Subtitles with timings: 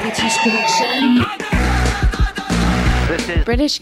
[0.00, 1.24] British Connection.
[3.06, 3.78] This is British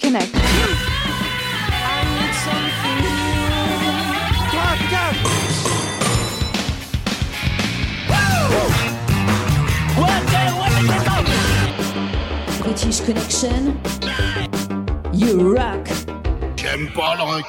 [12.62, 13.80] British Connection.
[15.12, 15.86] You rock.
[16.56, 17.46] J'aime pas le rock.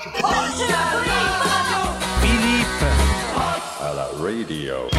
[2.21, 2.83] Philippe.
[3.81, 4.89] À la radio.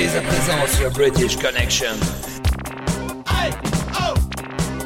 [0.00, 1.94] Dès à présent sur British Connection.
[3.26, 3.50] I,
[4.00, 4.14] oh,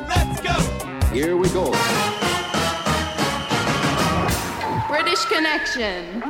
[0.08, 0.58] let's go.
[1.14, 1.72] Here we go.
[4.88, 6.20] British Connection.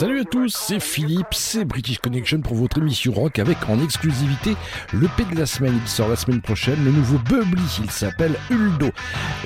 [0.00, 4.56] Salut à tous, c'est Philippe, c'est British Connection pour votre émission rock avec en exclusivité
[4.94, 5.78] le P de la semaine.
[5.78, 8.88] Il sort la semaine prochaine, le nouveau Bubbly, il s'appelle Uldo.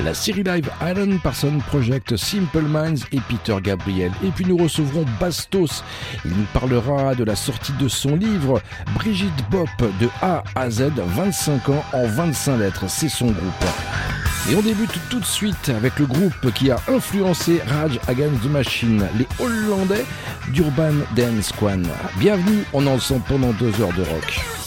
[0.04, 4.12] La série live Alan Parsons Project, Simple Minds et Peter Gabriel.
[4.22, 5.82] Et puis nous recevrons Bastos,
[6.24, 8.62] il nous parlera de la sortie de son livre
[8.94, 14.23] Brigitte Bop de A à Z, 25 ans en 25 lettres, c'est son groupe.
[14.50, 18.50] Et on débute tout de suite avec le groupe qui a influencé Rage Against the
[18.50, 20.04] Machine, les Hollandais
[20.48, 21.82] d'Urban Dance Quan.
[22.18, 24.63] Bienvenue, on en sent pendant deux heures de rock.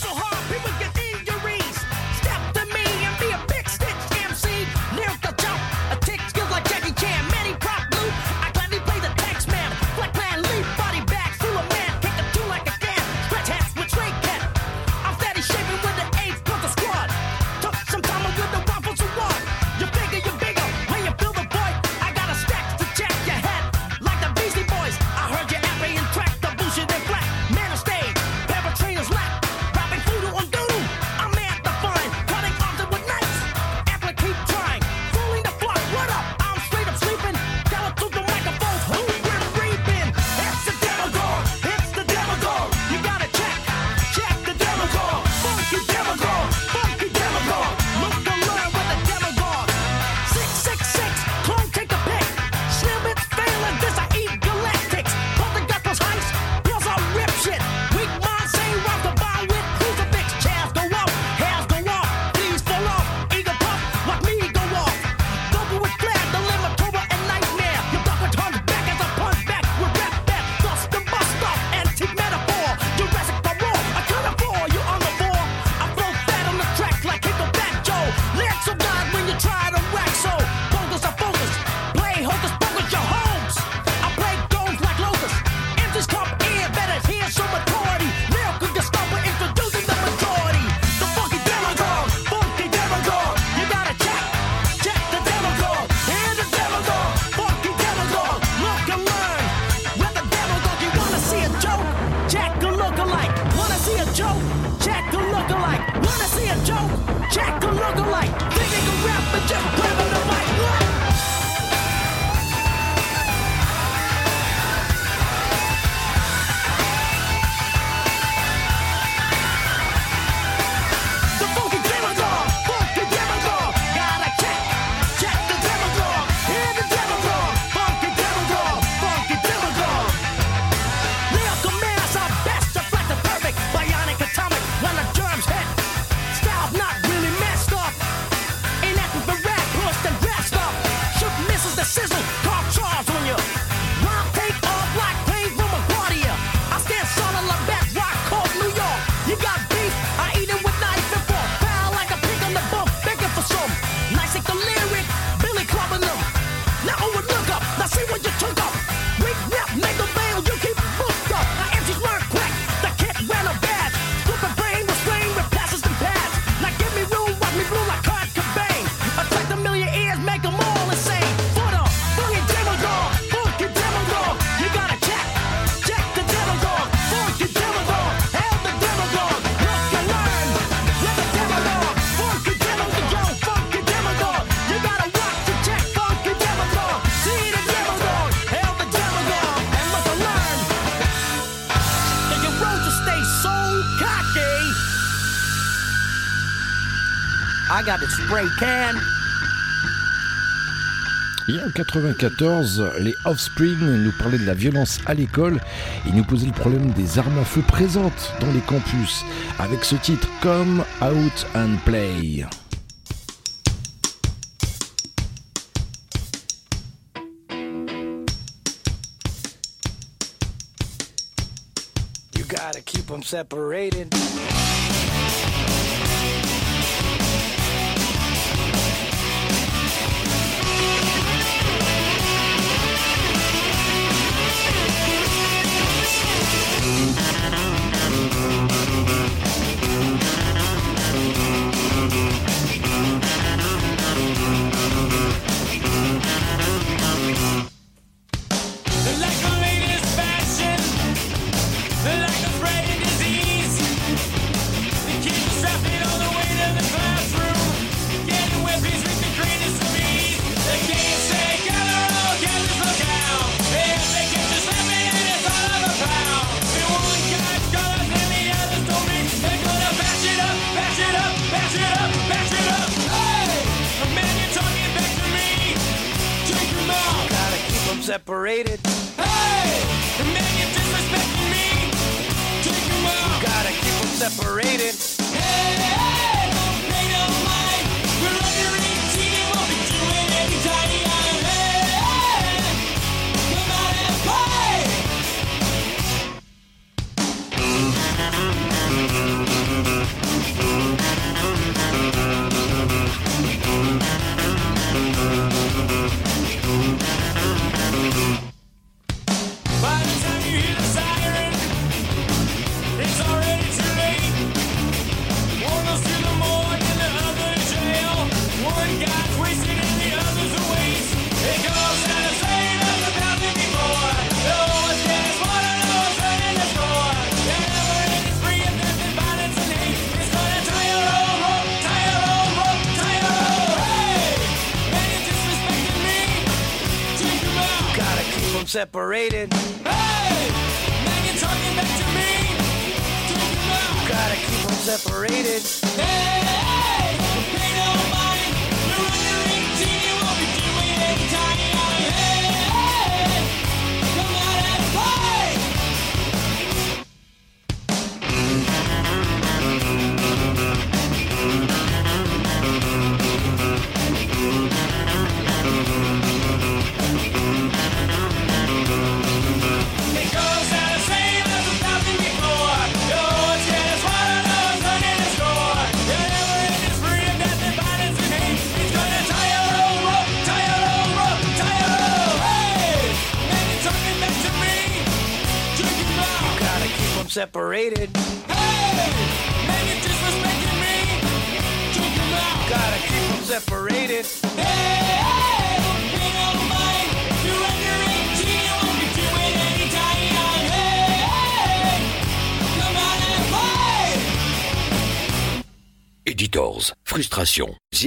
[201.77, 205.59] 1994, les Offspring nous parlaient de la violence à l'école
[206.07, 209.23] et nous posaient le problème des armes à feu présentes dans les campus
[209.59, 212.45] avec ce titre Come Out and Play.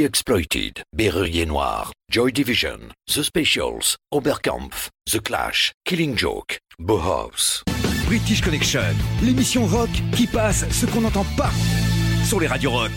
[0.04, 7.62] Exploited, Berrurier Noir, Joy Division, The Specials, Oberkampf, The Clash, Killing Joke, Bauhaus.
[8.06, 11.52] British Connection, l'émission rock qui passe ce qu'on n'entend pas
[12.24, 12.90] sur les radios rock.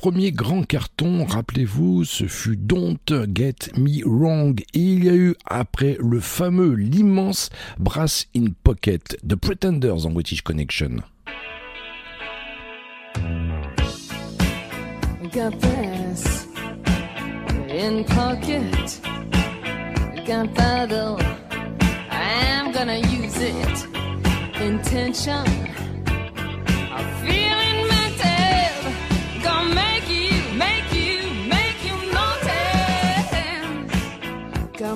[0.00, 2.96] premier grand carton, rappelez-vous, ce fut Don't
[3.34, 4.58] Get Me Wrong.
[4.72, 10.10] Et il y a eu, après le fameux, l'immense Brass in Pocket, The Pretenders en
[10.10, 11.02] British Connection.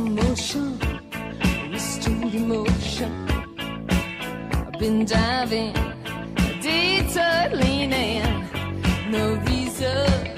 [0.04, 0.78] motion,
[1.70, 3.12] wrist to emotion.
[4.52, 5.72] I've been diving,
[6.60, 7.90] detailing,
[9.10, 10.33] no reason.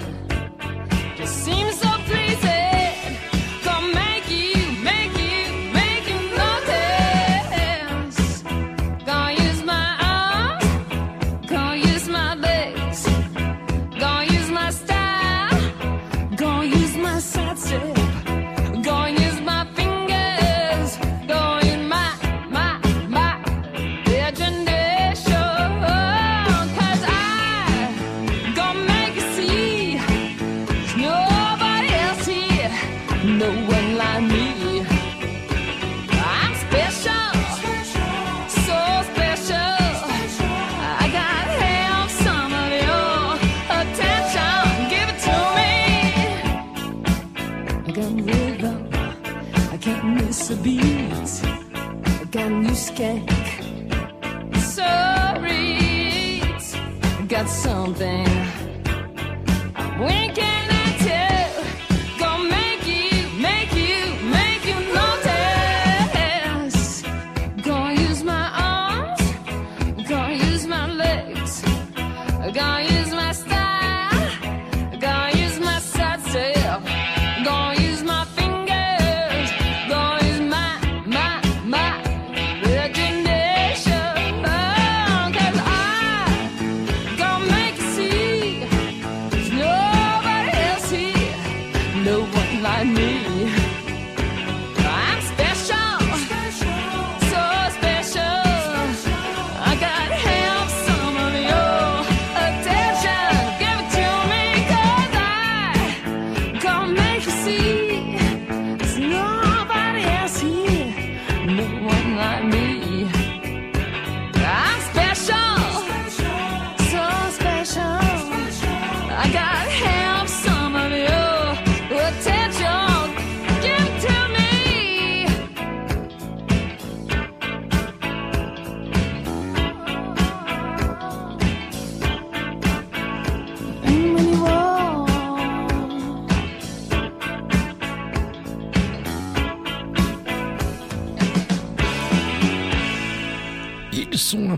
[57.86, 58.35] something.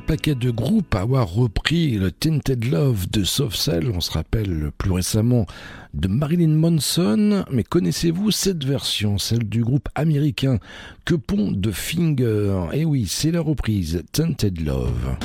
[0.08, 3.90] paquet de groupes à avoir repris le Tinted Love de Soft Cell.
[3.94, 5.44] On se rappelle plus récemment
[5.92, 10.60] de Marilyn Manson, mais connaissez-vous cette version, celle du groupe américain
[11.04, 12.68] Que pont de Finger?
[12.72, 15.18] Eh oui, c'est la reprise Tinted Love.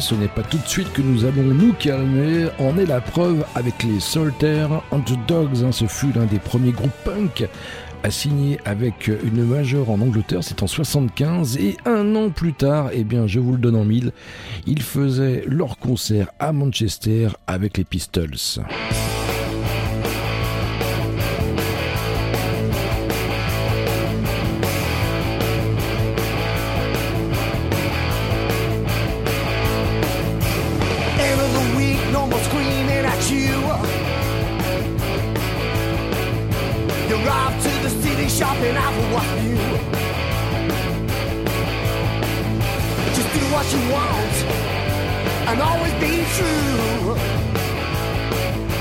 [0.00, 2.48] Ce n'est pas tout de suite que nous allons nous calmer.
[2.58, 5.64] En est la preuve avec les Soltaires Underdogs.
[5.64, 7.48] hein, ce fut l'un des premiers groupes punk
[8.02, 12.90] à signer avec une majeure en Angleterre, c'est en 75 et un an plus tard,
[12.92, 14.12] eh bien je vous le donne en mille,
[14.66, 18.36] ils faisaient leur concert à Manchester avec les Pistols.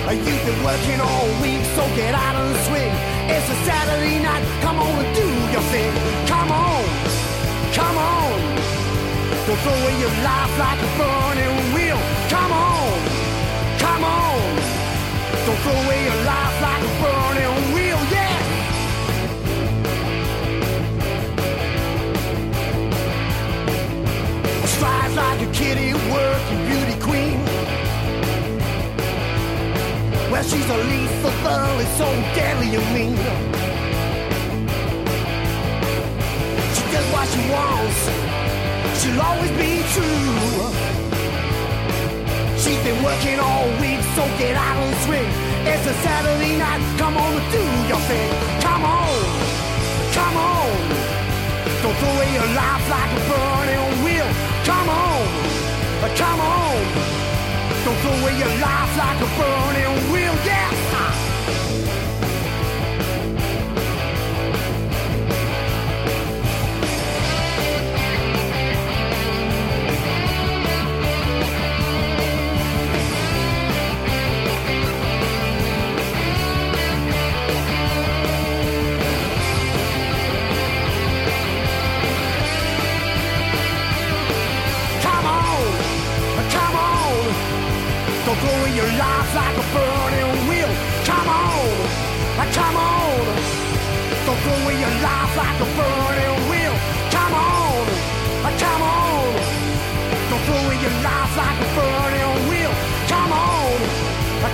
[0.09, 2.93] You've been working all week, so get out of the swing.
[3.27, 5.91] It's a Saturday night, come on and do your thing.
[6.27, 6.83] Come on,
[7.73, 8.39] come on.
[9.45, 11.99] Don't throw away your life like a burning wheel.
[12.29, 12.99] Come on,
[13.79, 14.39] come on.
[15.45, 17.99] Don't throw away your life like a burning wheel.
[18.15, 18.37] Yeah.
[24.67, 26.66] Strive like a kitty, working
[30.31, 33.15] Well, she's a lethal girl, it's so deadly and mean.
[36.75, 38.37] She does what she wants
[38.99, 40.67] she'll always be true.
[42.57, 45.29] She's been working all week, so get out the swing.
[45.71, 48.31] It's a Saturday night, come on and do your thing.
[48.61, 49.17] Come on,
[50.17, 50.69] come on.
[51.81, 54.29] Don't throw away your life like a burning wheel.
[54.65, 57.26] Come on, come on.
[57.87, 60.35] Don't throw away your life like a burning wheel.
[60.43, 60.86] Yeah.
[88.37, 90.71] Away your life like a burning wheel.
[91.05, 91.73] Come on,
[92.53, 93.25] come on.
[94.25, 96.75] Don't throw away your life like a burning wheel.
[97.11, 97.87] Come on,
[98.61, 99.33] come on.
[100.29, 102.73] Don't throw away your life like a burning wheel.
[103.09, 103.77] Come on,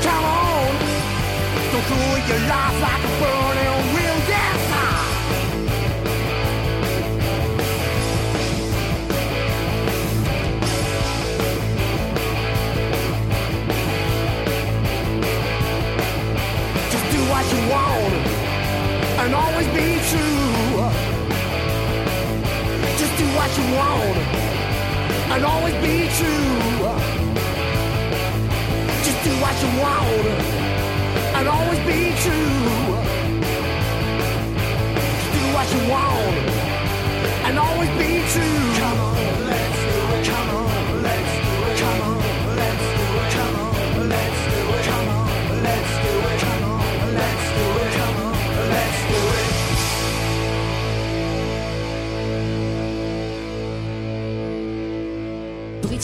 [0.02, 0.72] come on.
[1.70, 3.43] Throw away your life like a burning
[23.58, 24.18] you want
[25.34, 26.54] and always be true.
[29.06, 30.28] Just do what you want
[31.38, 32.64] and always be true.
[35.20, 36.36] Just do what you want
[37.46, 38.63] and always be true.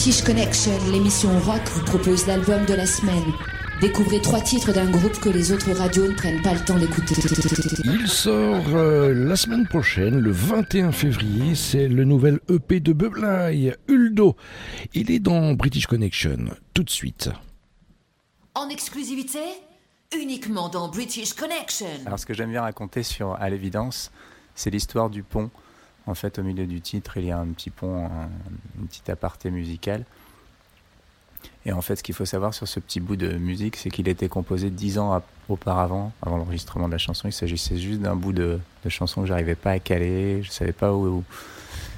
[0.00, 3.34] British Connection, l'émission rock, vous propose l'album de la semaine.
[3.82, 7.14] Découvrez trois titres d'un groupe que les autres radios ne prennent pas le temps d'écouter.
[7.84, 13.76] Il sort euh, la semaine prochaine, le 21 février, c'est le nouvel EP de Bublai,
[13.88, 14.36] Uldo.
[14.94, 17.28] Il est dans British Connection, tout de suite.
[18.54, 19.40] En exclusivité,
[20.18, 21.88] uniquement dans British Connection.
[22.06, 24.10] Alors ce que j'aime bien raconter sur À l'évidence,
[24.54, 25.50] c'est l'histoire du pont.
[26.10, 28.28] En fait, au milieu du titre, il y a un petit pont, un,
[28.80, 30.04] une petite aparté musicale.
[31.64, 34.08] Et en fait, ce qu'il faut savoir sur ce petit bout de musique, c'est qu'il
[34.08, 37.28] était composé dix ans auparavant, avant l'enregistrement de la chanson.
[37.28, 40.42] Il s'agissait juste d'un bout de, chanson que j'arrivais pas à caler.
[40.42, 41.22] Je savais pas où,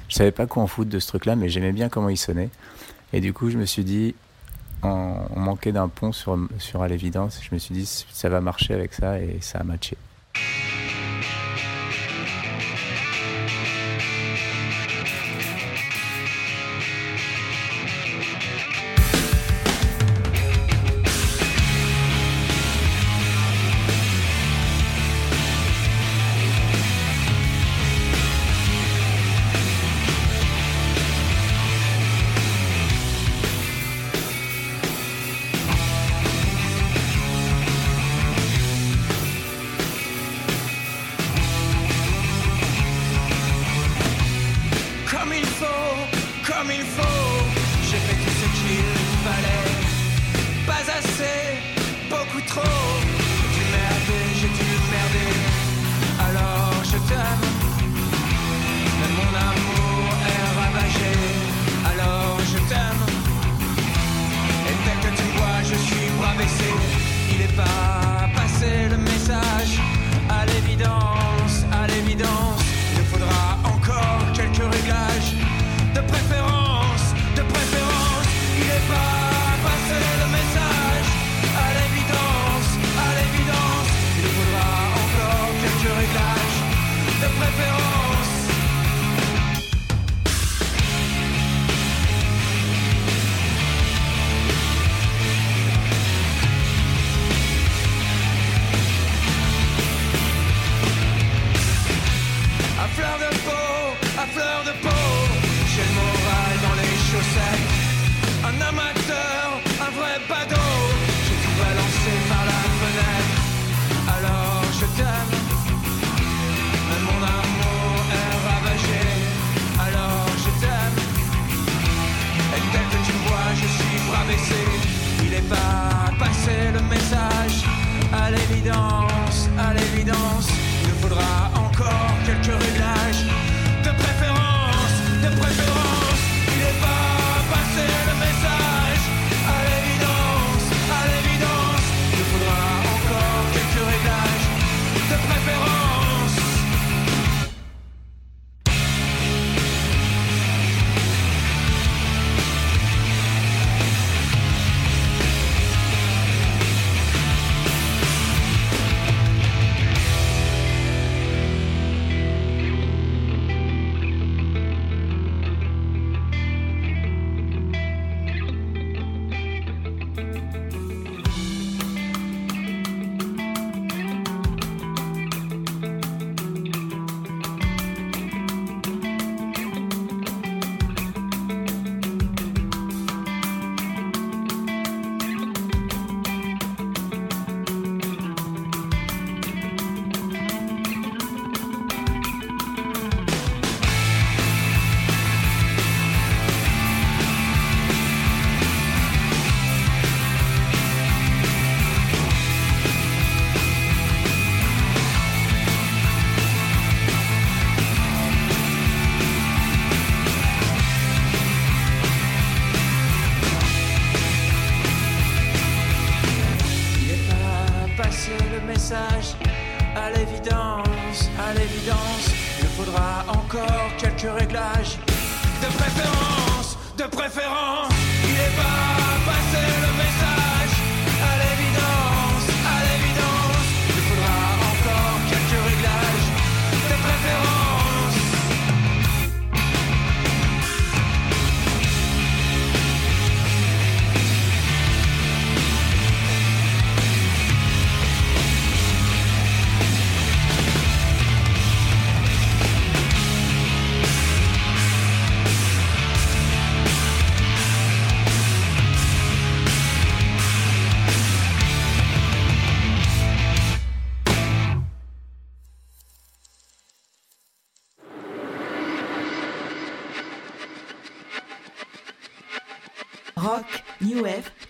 [0.09, 2.51] je savais pas quoi en foutre de ce truc-là, mais j'aimais bien comment il sonnait.
[3.13, 4.13] Et du coup, je me suis dit,
[4.83, 7.39] on manquait d'un pont sur, sur à l'évidence.
[7.41, 9.97] Je me suis dit, ça va marcher avec ça, et ça a matché.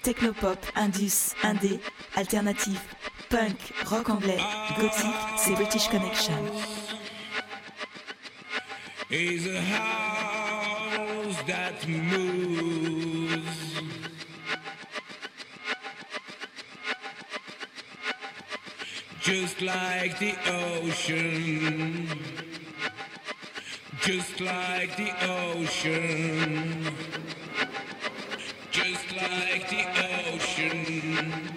[0.03, 1.79] technopop, indus, indé,
[2.15, 2.79] alternatif,
[3.29, 3.57] punk,
[3.89, 4.37] rock anglais,
[4.77, 6.33] gothique, c'est British Connection.
[9.09, 13.43] Is a house that moves.
[19.21, 20.33] Just like the
[20.81, 22.09] ocean.
[24.01, 27.22] Just like the ocean.
[29.23, 31.52] like the ocean.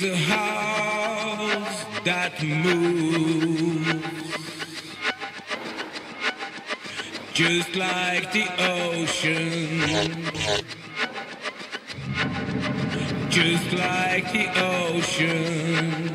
[0.00, 3.94] is a house that moves.
[7.32, 10.22] Just like the ocean.
[13.30, 16.07] Just like the ocean.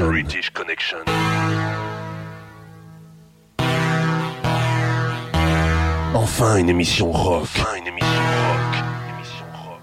[0.00, 0.08] Connection.
[0.08, 0.98] British Connection.
[6.14, 7.42] Enfin une émission rock.
[7.42, 8.76] Enfin une émission rock.
[9.14, 9.80] Émission rock.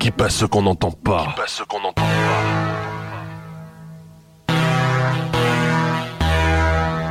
[0.00, 1.28] Qui passe ce qu'on n'entend pas.
[1.28, 2.08] Qui passe ce qu'on n'entend pas.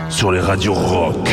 [0.10, 1.30] Sur les radios rock.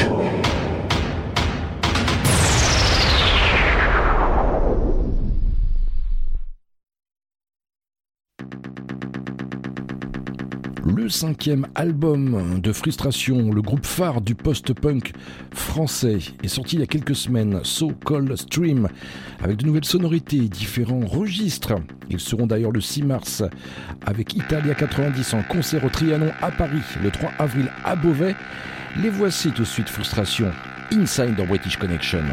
[10.96, 15.12] Le cinquième album de Frustration, le groupe phare du post-punk
[15.52, 18.88] français, est sorti il y a quelques semaines, So Cold Stream,
[19.40, 21.74] avec de nouvelles sonorités, différents registres.
[22.08, 23.44] Ils seront d'ailleurs le 6 mars
[24.04, 28.34] avec Italia 90 en concert au Trianon à Paris, le 3 avril à Beauvais.
[29.00, 30.50] Les voici tout de suite Frustration,
[30.92, 32.24] Inside dans British Connection.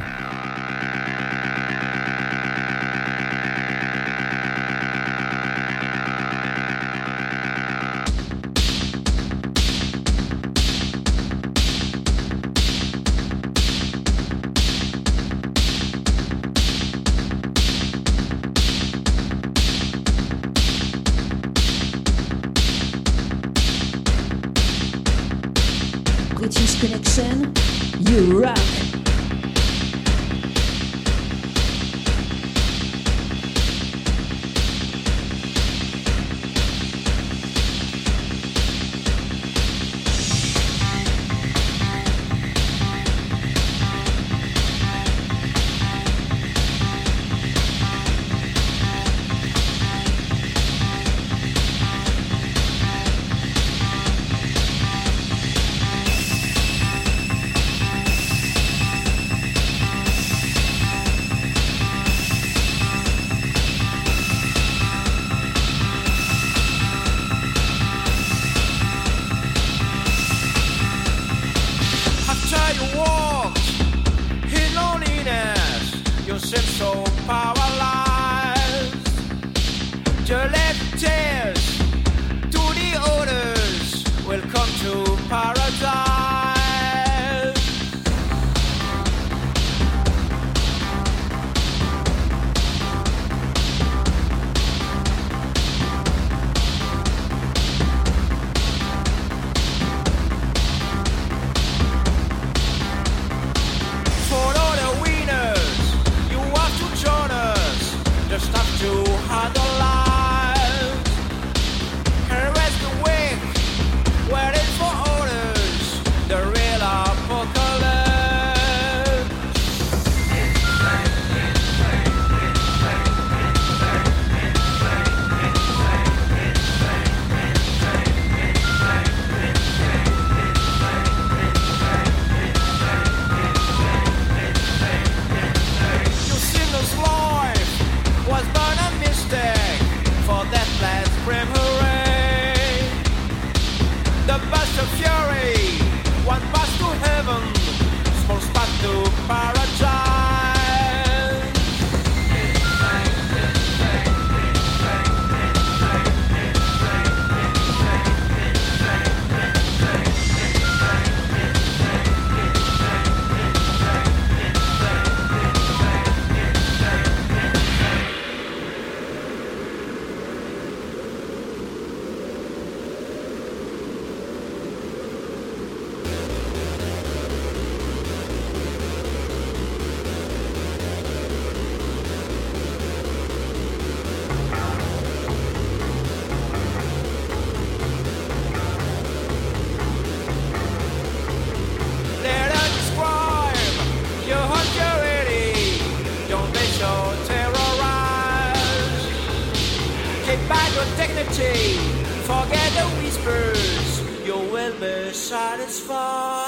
[201.38, 204.02] Forget the whispers.
[204.26, 206.47] You will be satisfied.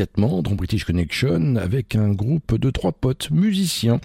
[0.00, 4.00] immédiatement dans British Connection avec un groupe de trois potes musiciens.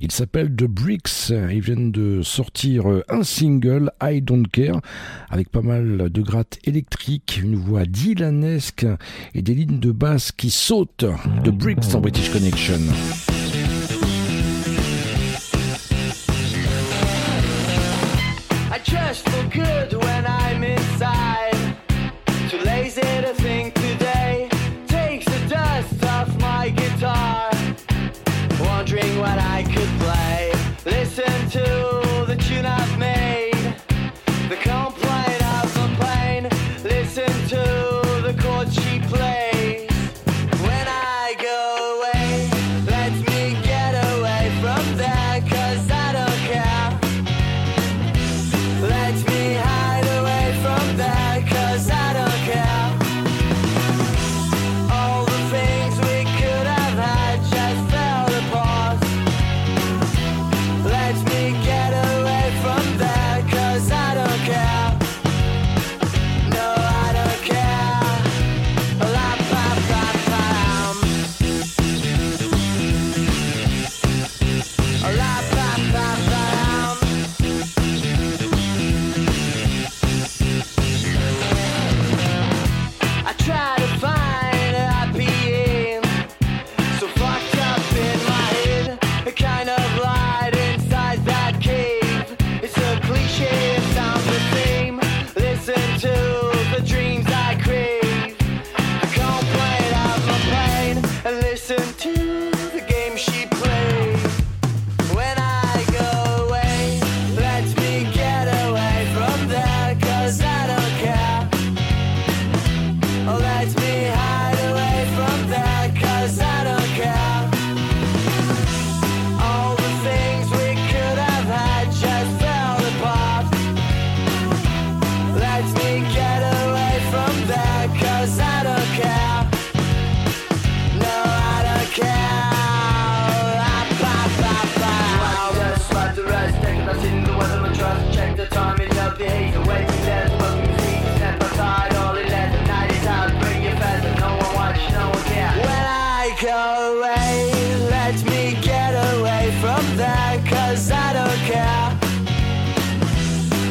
[0.00, 1.28] Ils s'appellent The Bricks.
[1.28, 4.80] Ils viennent de sortir euh, un single, I Don't Care,
[5.28, 8.86] avec pas mal de grattes électriques, une voix dylanesque
[9.34, 11.04] et des lignes de basse qui sautent.
[11.44, 12.80] The Bricks dans British Connection.
[18.72, 20.24] I just feel good when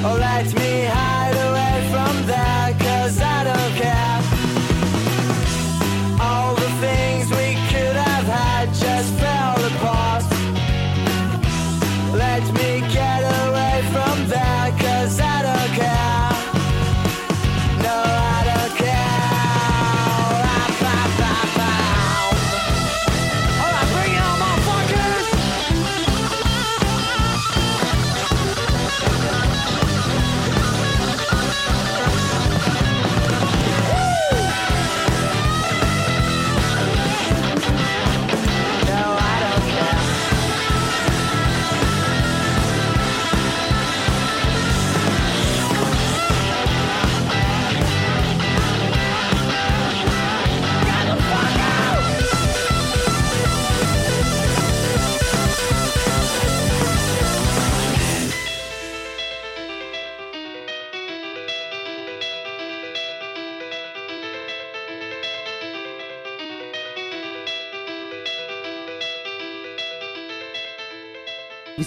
[0.06, 1.03] Oh, let me have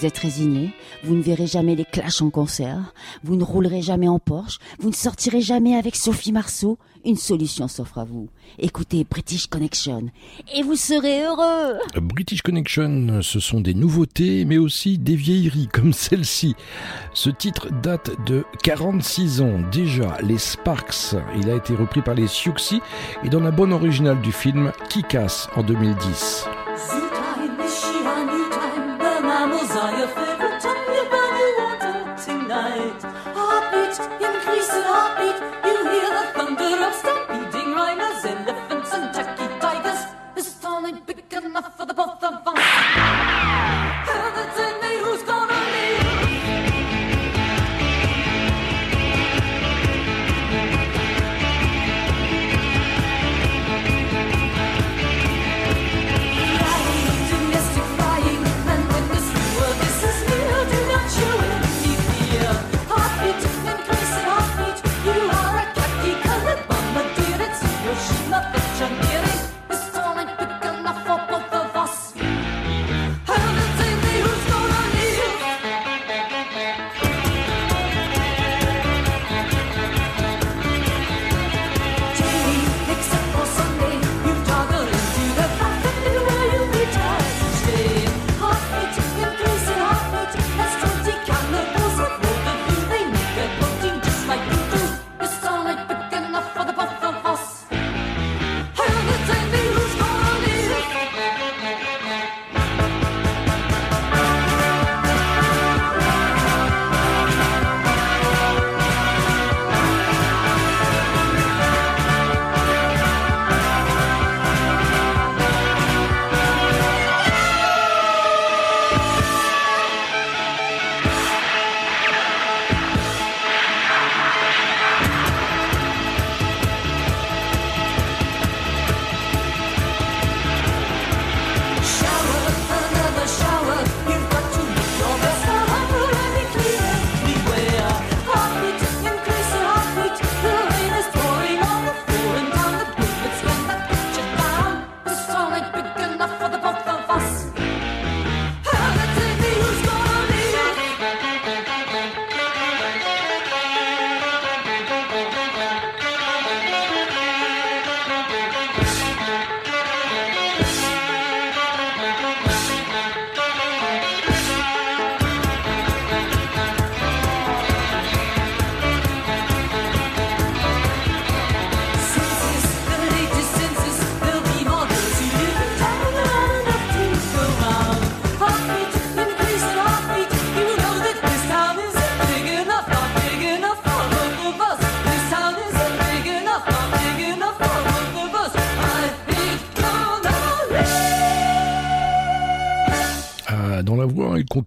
[0.07, 0.71] êtes résigné,
[1.03, 2.95] vous ne verrez jamais les clashs en concert,
[3.25, 7.69] vous ne roulerez jamais en Porsche, vous ne sortirez jamais avec Sophie Marceau, une solution
[7.69, 8.29] s'offre à vous.
[8.59, 10.09] Écoutez British Connection
[10.55, 11.79] et vous serez heureux.
[12.01, 16.55] British Connection, ce sont des nouveautés mais aussi des vieilleries comme celle-ci.
[17.15, 21.17] Ce titre date de 46 ans déjà, les Sparks.
[21.41, 22.81] Il a été repris par les Siouxsie
[23.25, 26.47] et dans la bonne originale du film Qui casse en 2010.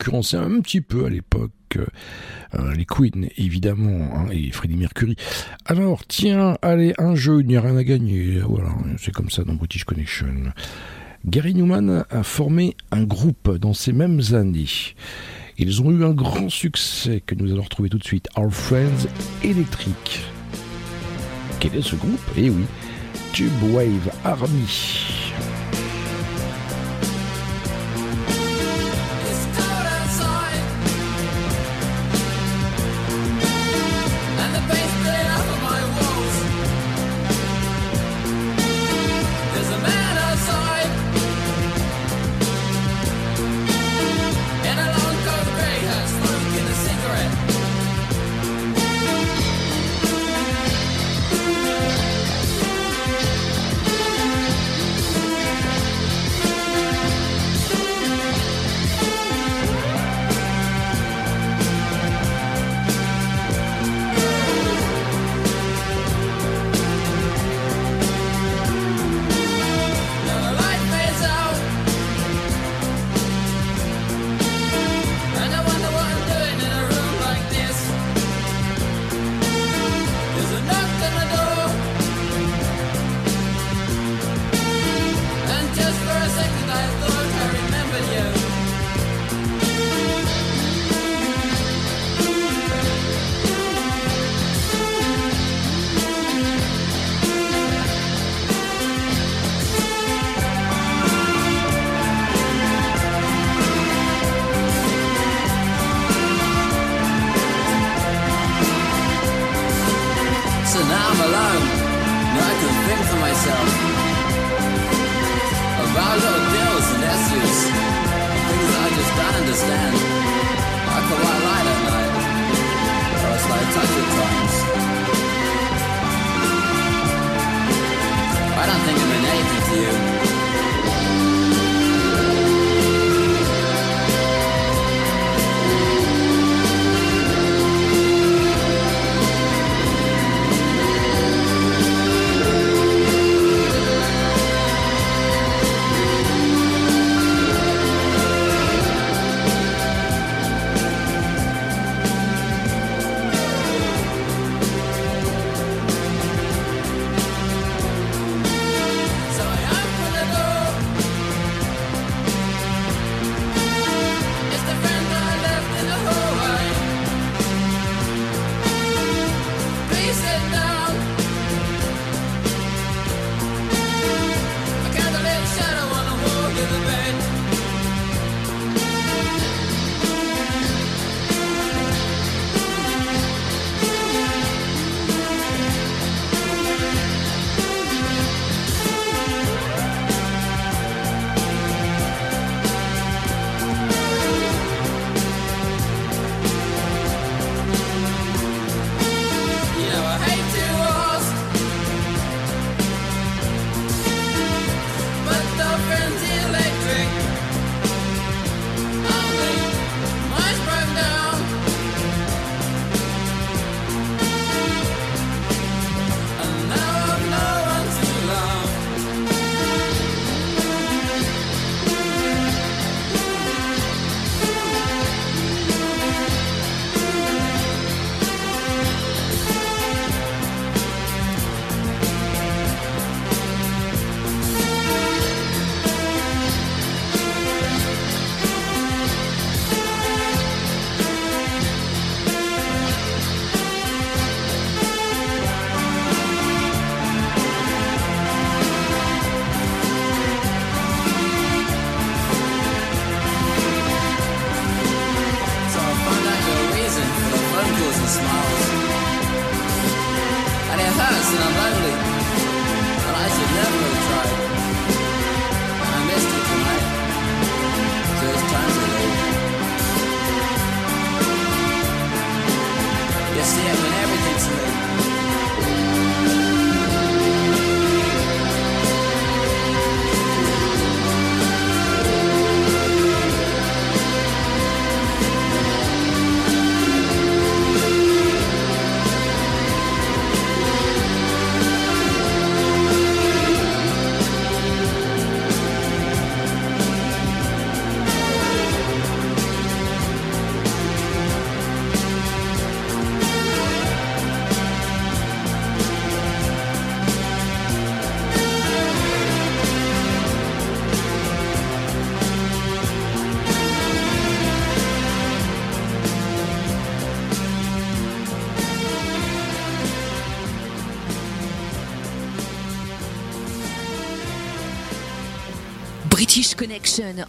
[0.09, 1.85] concurrençait un petit peu à l'époque euh,
[2.55, 5.15] euh, les Queen, évidemment, hein, et Freddie Mercury.
[5.65, 8.39] Alors, tiens, allez, un jeu, il n'y a rien à gagner.
[8.39, 10.51] Voilà, c'est comme ça dans British Connection.
[11.25, 14.95] Gary Newman a formé un groupe dans ces mêmes années.
[15.59, 19.07] Ils ont eu un grand succès que nous allons retrouver tout de suite, Our Friends
[19.43, 20.21] Electric.
[21.59, 22.19] Quel est ce groupe?
[22.35, 22.63] Eh oui,
[23.33, 25.58] Tube Wave Army.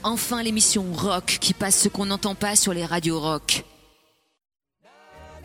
[0.02, 3.64] Enfin l'émission rock qui passe ce qu'on n'entend pas sur les radios rock.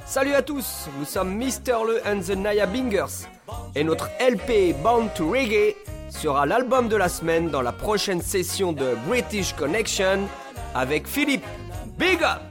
[0.05, 1.83] Salut à tous, nous sommes Mr.
[1.85, 3.27] Le and the Naya Bingers
[3.75, 5.75] et notre LP Bound to Reggae
[6.09, 10.27] sera l'album de la semaine dans la prochaine session de British Connection
[10.73, 11.45] avec Philippe.
[11.97, 12.41] Big up!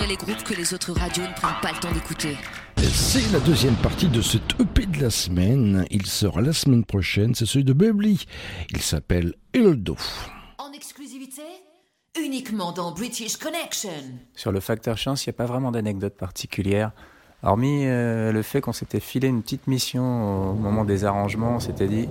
[0.00, 2.36] Découvrir les groupes que les autres radios ne prennent pas le temps d'écouter.
[2.78, 5.84] C'est la deuxième partie de cet EP de la semaine.
[5.90, 7.34] Il sort la semaine prochaine.
[7.34, 8.24] C'est celui de Bubbly.
[8.70, 9.96] Il s'appelle Eldo.
[10.58, 11.42] En exclusivité,
[12.22, 13.90] uniquement dans British Connection.
[14.34, 16.92] Sur le facteur chance, il n'y a pas vraiment d'anecdote particulière.
[17.42, 21.60] Hormis euh, le fait qu'on s'était filé une petite mission au moment des arrangements, on
[21.60, 22.06] s'était dit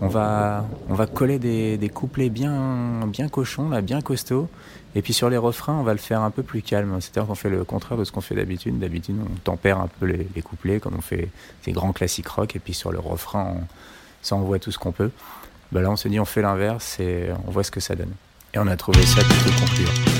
[0.00, 4.48] on va, on va coller des, des couplets bien, bien cochons, là, bien costauds,
[4.94, 6.96] et puis sur les refrains, on va le faire un peu plus calme.
[7.00, 8.78] C'est-à-dire qu'on fait le contraire de ce qu'on fait d'habitude.
[8.78, 11.28] D'habitude, on tempère un peu les, couplets, comme on fait
[11.64, 13.60] des grands classiques rock, et puis sur le refrain, on,
[14.22, 15.10] ça envoie tout ce qu'on peut.
[15.72, 18.12] Bah là, on s'est dit on fait l'inverse et on voit ce que ça donne.
[18.54, 20.17] Et on a trouvé ça plutôt concluant.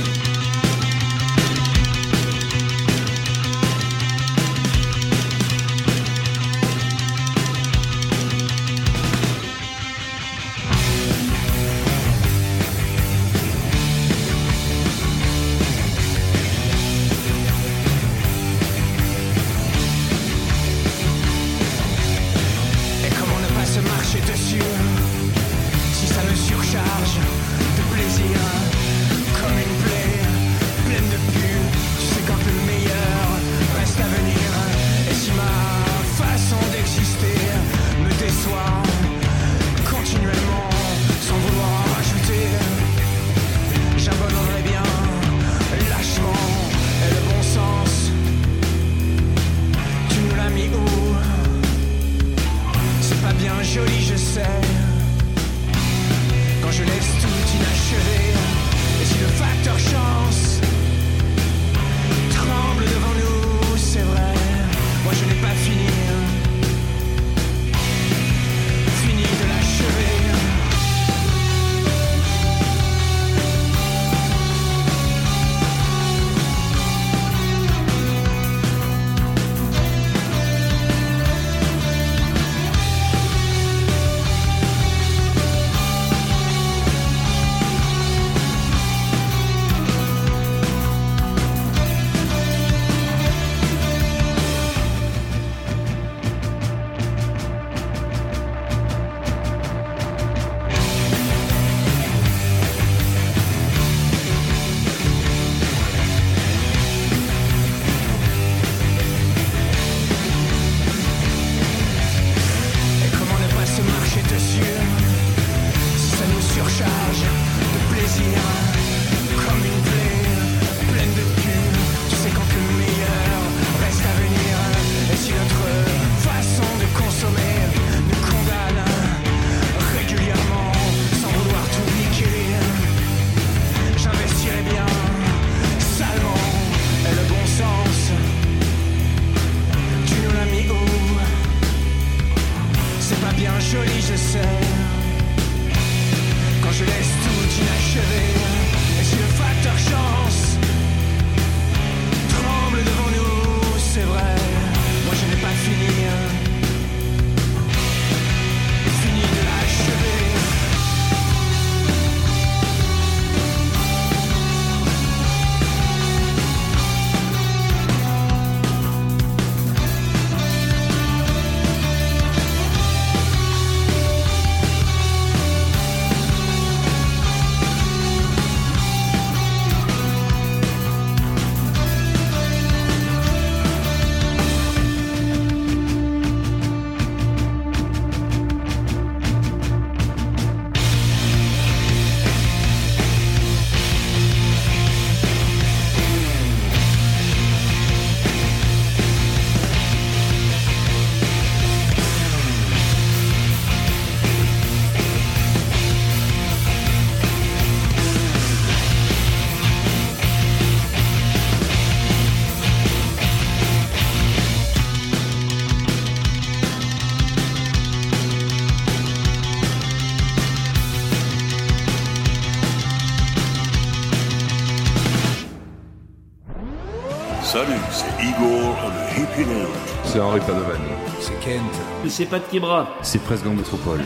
[232.08, 232.96] C'est Pat Kibra.
[233.02, 234.00] C'est Presque Métropole.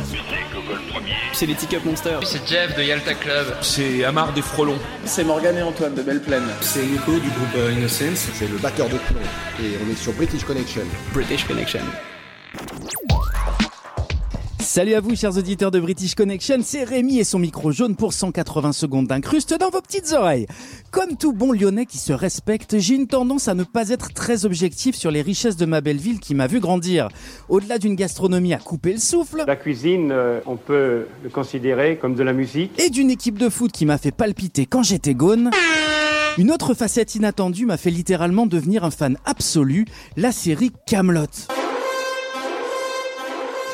[1.32, 2.26] C'est les Ticket Monsters.
[2.26, 3.46] C'est Jeff de Yalta Club.
[3.62, 4.78] C'est Amar des Frelons.
[5.04, 6.46] C'est Morgan et Antoine de Belle Plaine.
[6.60, 8.28] C'est Nico du groupe euh, Innocence.
[8.34, 9.20] C'est le batteur de plomb.
[9.60, 10.82] Et on est sur British Connection.
[11.12, 11.80] British Connection.
[14.74, 18.14] Salut à vous, chers auditeurs de British Connection, c'est Rémi et son micro jaune pour
[18.14, 20.46] 180 secondes d'incruste dans vos petites oreilles.
[20.90, 24.46] Comme tout bon lyonnais qui se respecte, j'ai une tendance à ne pas être très
[24.46, 27.08] objectif sur les richesses de ma belle ville qui m'a vu grandir.
[27.50, 32.14] Au-delà d'une gastronomie à couper le souffle, La cuisine, euh, on peut le considérer comme
[32.14, 32.80] de la musique.
[32.80, 35.50] et d'une équipe de foot qui m'a fait palpiter quand j'étais gone,
[36.38, 39.84] une autre facette inattendue m'a fait littéralement devenir un fan absolu,
[40.16, 41.26] la série Camelot.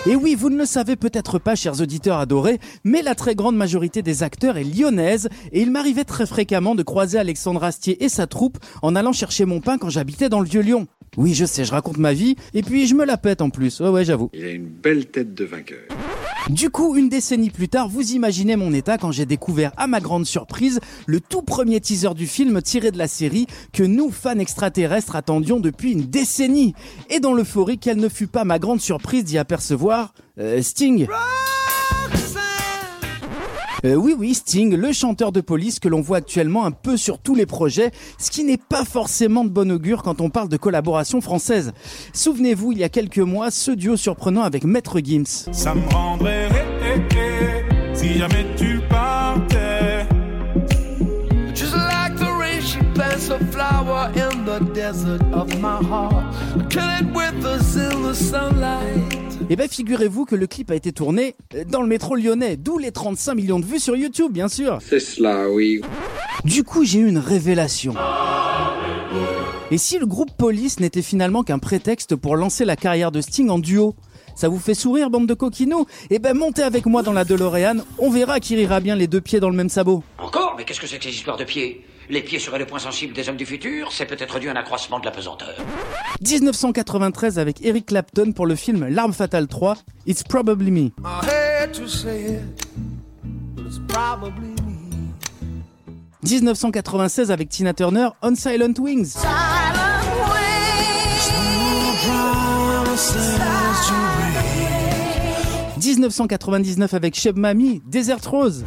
[0.06, 3.56] Et oui, vous ne le savez peut-être pas, chers auditeurs adorés, mais la très grande
[3.56, 8.08] majorité des acteurs est lyonnaise, et il m'arrivait très fréquemment de croiser Alexandre Astier et
[8.08, 10.86] sa troupe en allant chercher mon pain quand j'habitais dans le Vieux-Lyon.
[11.16, 13.80] Oui, je sais, je raconte ma vie, et puis je me la pète en plus,
[13.80, 14.30] ouais ouais j'avoue.
[14.32, 15.80] Il a une belle tête de vainqueur.
[16.48, 20.00] Du coup, une décennie plus tard, vous imaginez mon état quand j'ai découvert, à ma
[20.00, 24.38] grande surprise, le tout premier teaser du film tiré de la série que nous, fans
[24.38, 26.74] extraterrestres, attendions depuis une décennie.
[27.10, 31.06] Et dans l'euphorie, quelle ne fut pas ma grande surprise d'y apercevoir euh, Sting.
[33.84, 37.18] Euh, oui, oui, Sting, le chanteur de police que l'on voit actuellement un peu sur
[37.20, 40.56] tous les projets, ce qui n'est pas forcément de bon augure quand on parle de
[40.56, 41.72] collaboration française.
[42.12, 45.26] Souvenez-vous, il y a quelques mois, ce duo surprenant avec Maître Gims.
[45.52, 50.06] Ça me rendrait ré- ré- ré- si jamais tu partais.
[51.54, 56.34] Just like the rain, she plants a flower in the desert of my heart.
[56.68, 59.07] Kill it with us in the sunlight.
[59.50, 62.76] Eh ben, figurez-vous que le clip a été tourné euh, dans le métro lyonnais, d'où
[62.76, 64.78] les 35 millions de vues sur YouTube, bien sûr.
[64.82, 65.80] C'est cela, oui.
[66.44, 67.94] Du coup, j'ai eu une révélation.
[69.70, 73.48] Et si le groupe Police n'était finalement qu'un prétexte pour lancer la carrière de Sting
[73.48, 73.94] en duo
[74.34, 77.78] ça vous fait sourire, bande de coquinots Eh ben, montez avec moi dans la DeLorean,
[77.98, 80.04] on verra qui rira bien les deux pieds dans le même sabot.
[80.18, 80.54] Encore?
[80.56, 81.84] Mais qu'est-ce que c'est que ces histoires de pieds?
[82.10, 84.56] Les pieds seraient le point sensible des hommes du futur C'est peut-être dû à un
[84.56, 85.54] accroissement de la pesanteur.
[86.20, 90.80] 1993 avec Eric Clapton pour le film L'arme fatale 3, It's Probably Me.
[90.80, 92.66] I hate to say it,
[93.54, 94.78] but it's probably me.
[96.22, 99.16] 1996 avec Tina Turner, On Silent Wings.
[105.78, 108.64] 1999 avec Cheb Mami, Desert Rose.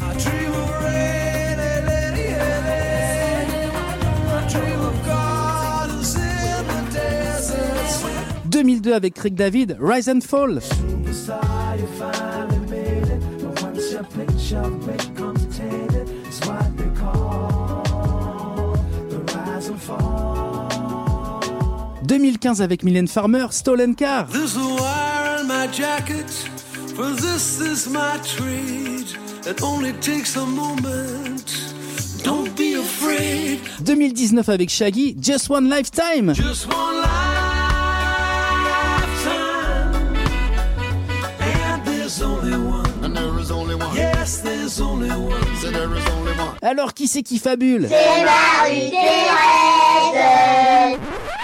[8.61, 10.59] 2002 avec Craig David, Rise and Fall.
[10.61, 13.19] Superstar, you finally made it.
[13.41, 18.77] But once your picture becomes tainted, it's what they call
[19.09, 20.69] the rise and fall.
[22.07, 24.27] 2015 avec Mylène Farmer, Stolen Car.
[24.27, 26.29] There's a wire in my jacket,
[26.95, 29.07] for this is my trade.
[29.47, 31.73] It only takes a moment.
[32.23, 33.59] Don't be afraid.
[33.83, 36.35] 2019 avec Shaggy, Just One Lifetime.
[36.35, 37.30] Just one lifetime.
[46.61, 47.89] Alors qui c'est qui fabule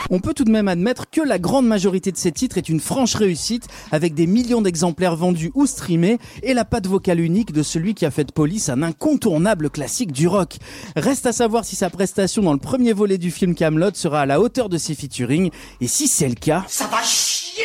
[0.09, 2.79] On peut tout de même admettre que la grande majorité de ces titres est une
[2.79, 7.63] franche réussite, avec des millions d'exemplaires vendus ou streamés, et la patte vocale unique de
[7.63, 10.57] celui qui a fait de Police un incontournable classique du rock.
[10.95, 14.25] Reste à savoir si sa prestation dans le premier volet du film Camelot sera à
[14.25, 15.51] la hauteur de ses featuring,
[15.81, 16.63] et si c'est le cas...
[16.69, 17.63] Ça va chier!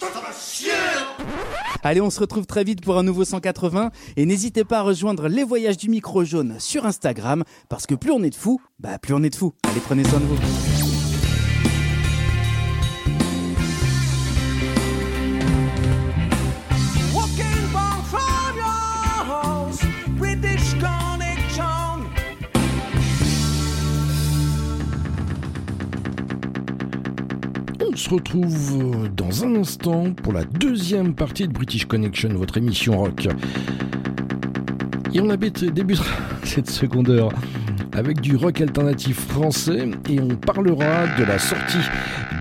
[0.00, 0.72] Ça va chier
[1.82, 5.28] Allez, on se retrouve très vite pour un nouveau 180, et n'hésitez pas à rejoindre
[5.28, 8.98] les voyages du micro jaune sur Instagram, parce que plus on est de fous, bah
[8.98, 9.52] plus on est de fous.
[9.64, 10.91] Allez, prenez soin de vous.
[27.92, 32.56] On se retrouve euh, dans un instant pour la deuxième partie de British Connection, votre
[32.56, 33.28] émission rock.
[35.12, 36.06] Et on débutera
[36.44, 37.28] cette seconde heure
[37.92, 41.84] avec du rock alternatif français et on parlera de la sortie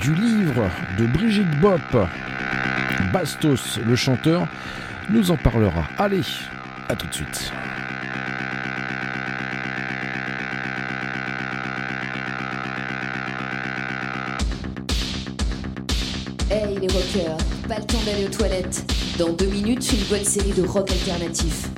[0.01, 1.81] du livre de Brigitte Bop.
[3.11, 4.47] Bastos, le chanteur,
[5.09, 5.83] nous en parlera.
[5.97, 6.21] Allez,
[6.87, 7.51] à tout de suite.
[16.53, 17.37] Hey les rockers,
[17.69, 18.83] pas le temps d'aller aux toilettes.
[19.17, 21.69] Dans deux minutes, une bonne série de rock alternatif.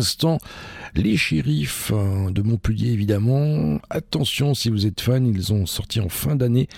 [0.00, 0.38] L'instant.
[0.94, 3.78] Les shérifs euh, de Montpellier, évidemment.
[3.90, 6.68] Attention, si vous êtes fan, ils ont sorti en fin d'année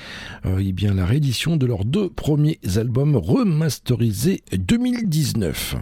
[0.45, 5.77] euh, eh bien, la réédition de leurs deux premiers albums remasterisés 2019.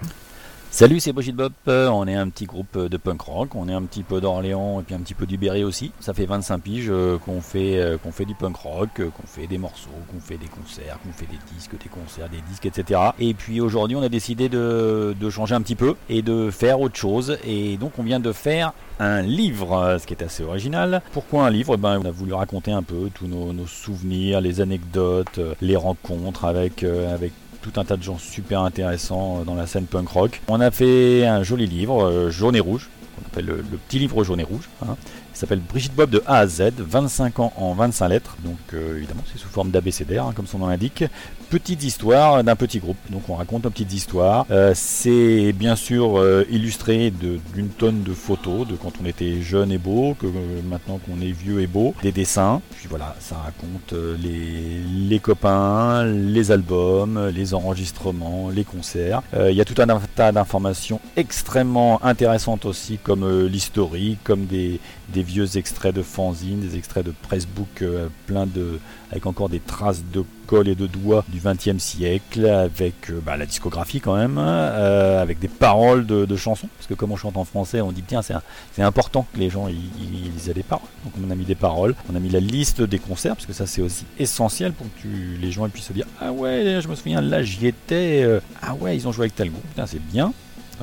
[0.73, 1.53] Salut, c'est Brigitte Bop.
[1.67, 3.57] Euh, On est un petit groupe de punk rock.
[3.57, 5.91] On est un petit peu d'Orléans et puis un petit peu du Berry aussi.
[5.99, 9.27] Ça fait 25 piges euh, qu'on fait, euh, qu'on fait du punk rock, euh, qu'on
[9.27, 12.67] fait des morceaux, qu'on fait des concerts, qu'on fait des disques, des concerts, des disques,
[12.67, 13.01] etc.
[13.19, 16.81] Et puis aujourd'hui, on a décidé de, de changer un petit peu et de faire
[16.81, 17.37] autre chose.
[17.45, 21.03] Et donc, on vient de faire un livre, euh, ce qui est assez original.
[21.13, 21.75] Pourquoi un livre?
[21.75, 25.55] Eh ben, On a voulu raconter un peu tous nos, nos souvenirs, les anecdotes, euh,
[25.61, 27.33] les rencontres avec, euh, avec
[27.63, 30.41] tout un tas de gens super intéressants euh, dans la scène punk rock.
[30.49, 34.25] On a fait un joli livre, euh, jaune et rouge, qu'on appelle le, petit livre
[34.25, 34.69] jaune et rouge.
[34.83, 34.97] hein.
[35.35, 38.37] Il s'appelle Brigitte Bob de A à Z, 25 ans en 25 lettres.
[38.45, 41.05] Donc euh, évidemment, c'est sous forme d'abécédaire, hein, comme son nom l'indique.
[41.51, 42.97] Petite histoire d'un petit groupe.
[43.11, 44.47] Donc on raconte une petite histoire.
[44.53, 49.73] Euh, c'est bien sûr euh, illustré d'une tonne de photos de quand on était jeune
[49.73, 50.31] et beau, que euh,
[50.65, 52.63] maintenant qu'on est vieux et beau, des dessins.
[52.77, 59.23] Puis voilà, ça raconte euh, les, les copains, les albums, les enregistrements, les concerts.
[59.37, 64.79] Il y a tout un tas d'informations extrêmement intéressantes aussi, comme l'historique, comme des,
[65.13, 68.79] des vieux extraits de fanzines, des extraits de pressbook euh, plein de,
[69.11, 70.25] avec encore des traces de
[70.59, 75.39] et de doigts du XXe siècle, avec euh, bah, la discographie quand même, euh, avec
[75.39, 78.83] des paroles de, chansons, parce que comme on chante en français, on dit tiens c'est
[78.83, 80.89] important que les gens ils, ils, lisent des paroles.
[81.05, 83.53] Donc on a mis des paroles, on a mis la liste des concerts, parce que
[83.53, 86.89] ça c'est aussi essentiel pour que tu- les gens puissent se dire ah ouais je
[86.89, 90.03] me souviens là j'y étais, euh, ah ouais ils ont joué avec tel groupe, c'est
[90.03, 90.33] bien.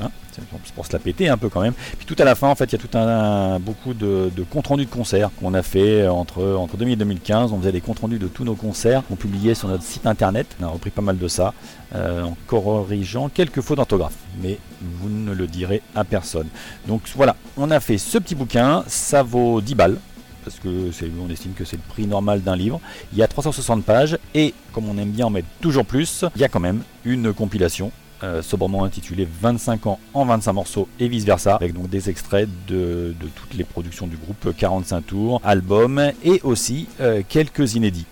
[0.00, 1.74] Hein, c'est pour se la péter un peu quand même.
[1.96, 4.42] Puis tout à la fin, en fait, il y a tout un, beaucoup de, de
[4.42, 7.52] comptes rendus de concerts qu'on a fait entre, entre 2000 et 2015.
[7.52, 10.46] On faisait des comptes rendus de tous nos concerts qu'on publiait sur notre site internet.
[10.60, 11.54] On a repris pas mal de ça,
[11.94, 14.16] euh, en corrigeant quelques fautes d'orthographe.
[14.42, 16.48] Mais vous ne le direz à personne.
[16.86, 18.84] Donc voilà, on a fait ce petit bouquin.
[18.86, 19.96] Ça vaut 10 balles
[20.44, 20.90] parce que
[21.20, 22.80] on estime que c'est le prix normal d'un livre.
[23.12, 26.40] Il y a 360 pages et comme on aime bien en mettre toujours plus, il
[26.40, 27.92] y a quand même une compilation
[28.22, 32.48] euh, sobrement intitulée 25 ans en 25 morceaux et vice versa, avec donc des extraits
[32.66, 38.06] de, de toutes les productions du groupe 45 tours, albums et aussi euh, quelques inédits.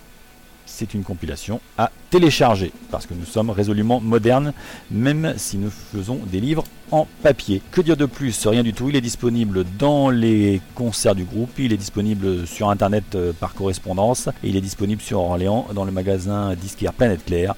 [0.65, 4.53] C'est une compilation à télécharger parce que nous sommes résolument modernes,
[4.91, 7.61] même si nous faisons des livres en papier.
[7.71, 8.45] Que dire de plus?
[8.45, 8.87] Rien du tout.
[8.89, 13.55] Il est disponible dans les concerts du groupe, il est disponible sur internet euh, par
[13.55, 17.55] correspondance et il est disponible sur Orléans dans le magasin Disquaire Planète Claire.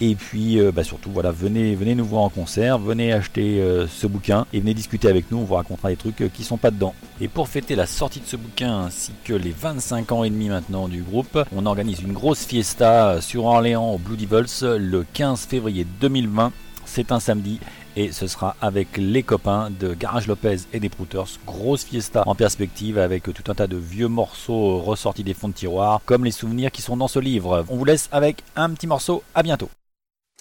[0.00, 3.86] Et puis euh, bah, surtout, voilà, venez, venez nous voir en concert, venez acheter euh,
[3.86, 6.56] ce bouquin et venez discuter avec nous, on vous racontera des trucs euh, qui sont
[6.56, 6.94] pas dedans.
[7.20, 10.48] Et pour fêter la sortie de ce bouquin ainsi que les 25 ans et demi
[10.48, 15.46] maintenant du groupe, on organise une grosse fiesta sur Orléans au Blue Devils le 15
[15.46, 16.52] février 2020.
[16.84, 17.60] C'est un samedi
[17.96, 21.38] et ce sera avec les copains de Garage Lopez et des Prouters.
[21.46, 25.54] Grosse fiesta en perspective avec tout un tas de vieux morceaux ressortis des fonds de
[25.54, 27.64] tiroir, comme les souvenirs qui sont dans ce livre.
[27.68, 29.22] On vous laisse avec un petit morceau.
[29.34, 29.68] À bientôt.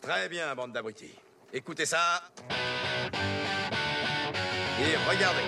[0.01, 1.13] Très bien, bande d'abrutis.
[1.53, 2.23] Écoutez ça.
[4.79, 5.47] Et regardez.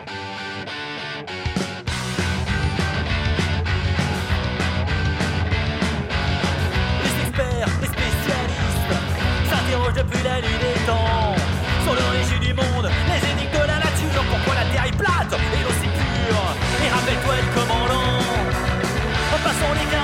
[7.02, 8.94] Les experts, les spécialistes
[9.50, 11.36] s'interrogent depuis la nuit des temps
[11.84, 15.64] sur l'origine du monde, les énigmes de la nature, pourquoi la terre est plate et
[15.64, 16.46] l'eau si pure.
[16.86, 18.22] Et rappelle-toi le commandant,
[19.34, 20.03] en passant les 40e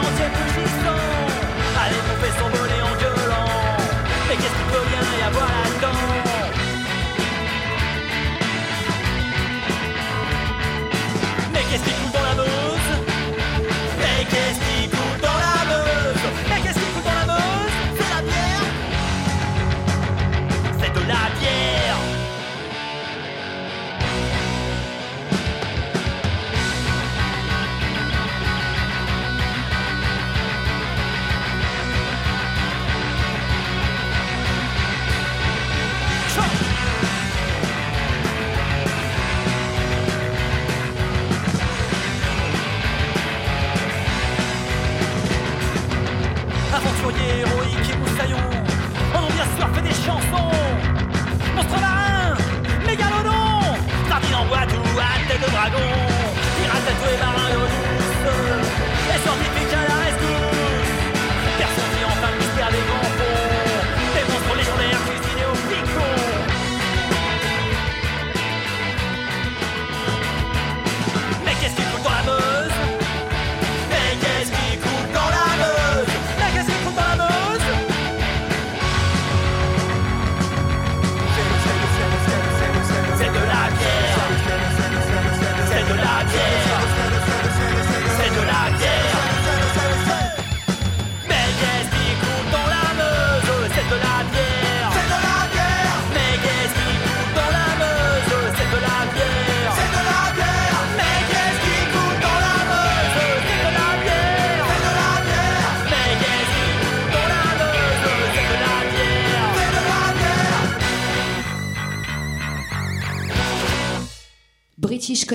[11.71, 12.08] Mais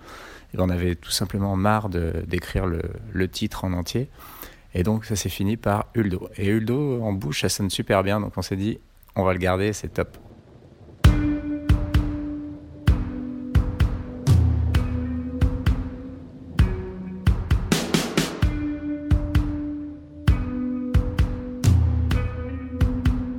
[0.53, 2.81] et on avait tout simplement marre d'écrire le,
[3.13, 4.09] le titre en entier.
[4.73, 6.27] Et donc ça s'est fini par Uldo.
[6.35, 8.77] Et Uldo en bouche, ça sonne super bien, donc on s'est dit,
[9.15, 10.17] on va le garder, c'est top.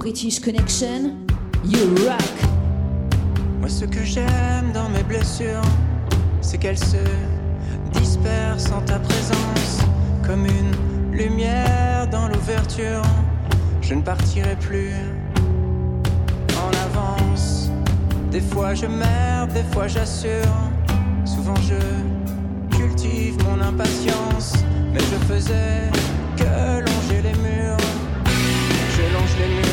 [0.09, 1.18] British Connection,
[1.66, 2.36] you rock.
[3.60, 5.60] Moi, ce que j'aime dans mes blessures,
[6.40, 6.97] c'est qu'elles se
[7.93, 9.80] dispersent en ta présence,
[10.26, 13.02] comme une lumière dans l'ouverture.
[13.82, 14.93] Je ne partirai plus
[16.56, 17.68] en avance.
[18.30, 20.56] Des fois je merde, des fois j'assure.
[21.26, 24.55] Souvent je cultive mon impatience,
[24.90, 25.90] mais je faisais
[26.39, 27.76] que longer les murs.
[28.24, 29.68] Je longe les murs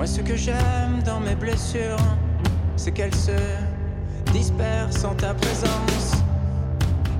[0.00, 1.98] Moi, ce que j'aime dans mes blessures,
[2.74, 3.36] c'est qu'elles se
[4.32, 6.14] dispersent en ta présence.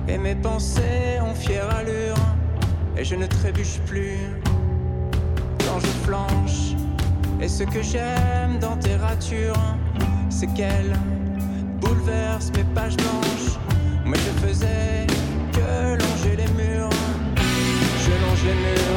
[0.08, 2.16] Et mes pensées ont fière allure.
[2.96, 4.16] Et je ne trébuche plus
[5.58, 6.74] quand je flanche.
[7.42, 9.76] Et ce que j'aime dans tes ratures,
[10.30, 10.96] c'est qu'elles
[11.82, 13.58] bouleversent mes pages blanches.
[14.06, 15.06] Moi je faisais
[15.52, 16.88] que longer les murs.
[17.36, 18.89] Je longe les murs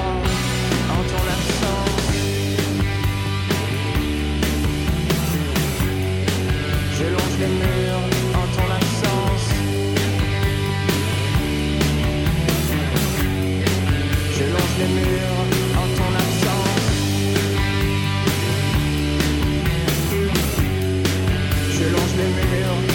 [7.44, 8.04] Je longe les murs
[8.36, 9.48] en ton absence.
[14.32, 15.42] Je longe les murs
[15.76, 16.88] en ton absence.
[21.70, 22.93] Je longe les murs en ton absence.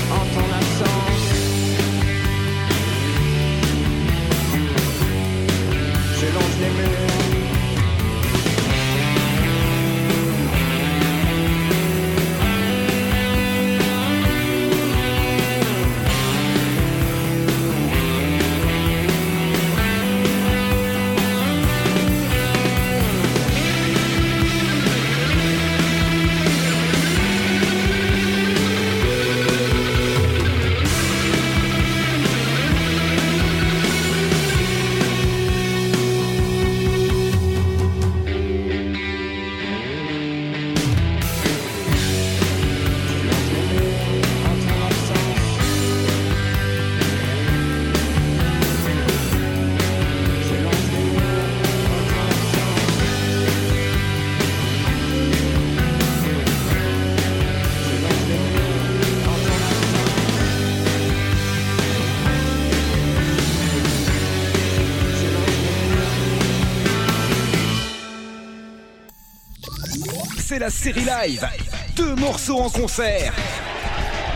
[70.69, 71.49] La série live.
[71.97, 73.33] Deux morceaux en concert.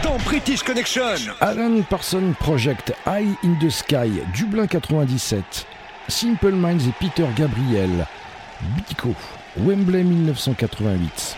[0.03, 1.17] Dans British Connection.
[1.43, 5.67] Alan Parsons Project High in the Sky, Dublin 97.
[6.09, 8.07] Simple Minds et Peter Gabriel.
[8.75, 9.15] Bico,
[9.59, 11.37] Wembley 1988.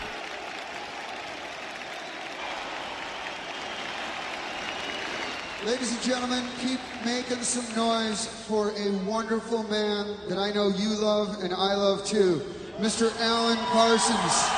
[5.65, 10.87] Ladies and gentlemen, keep making some noise for a wonderful man that I know you
[11.01, 12.41] love and I love too,
[12.79, 13.11] Mr.
[13.19, 14.54] Alan Parsons.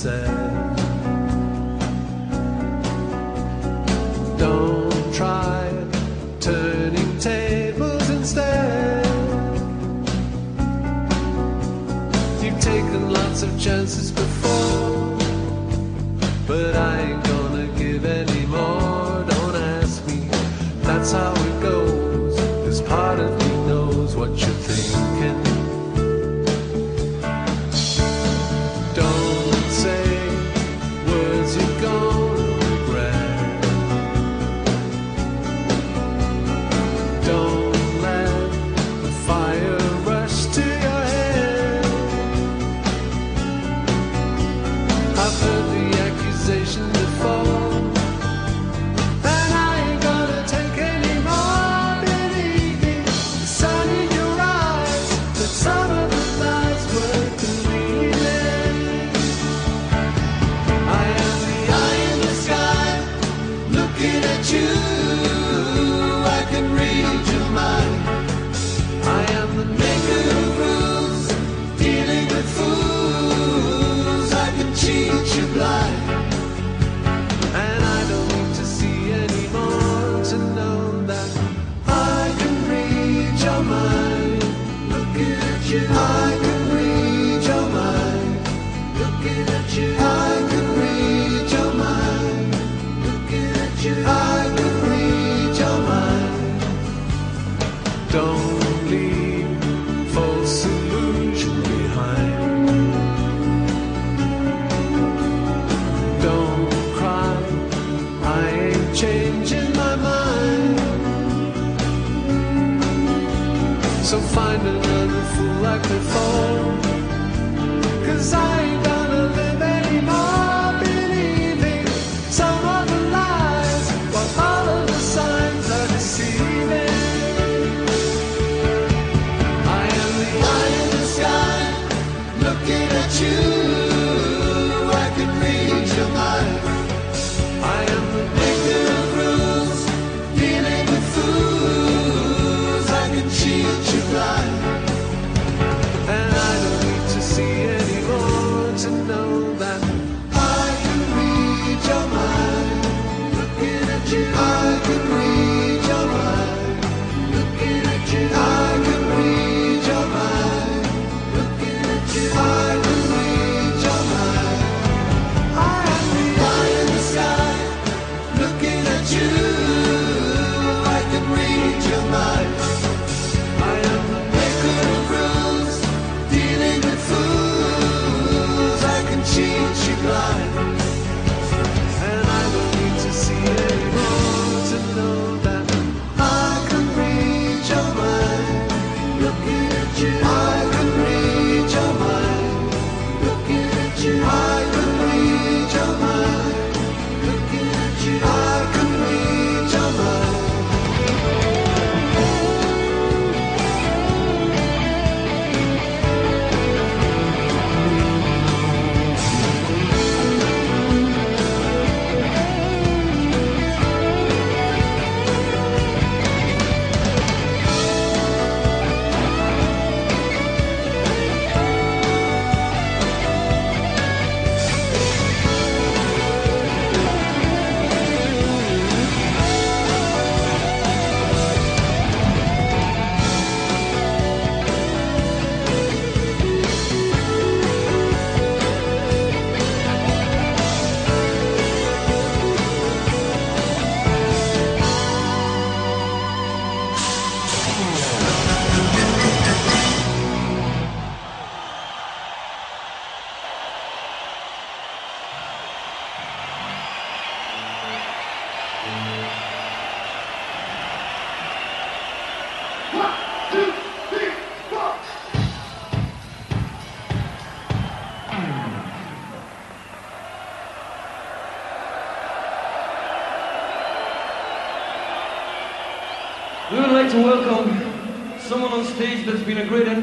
[0.00, 0.49] Said.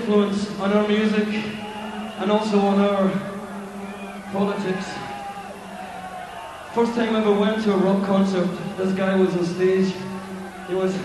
[0.08, 1.28] influence on our music
[2.20, 3.10] and also on our
[4.32, 4.86] politics.
[6.74, 8.48] First time I ever went to a rock concert,
[8.78, 9.94] this guy was on stage.
[10.70, 10.98] He was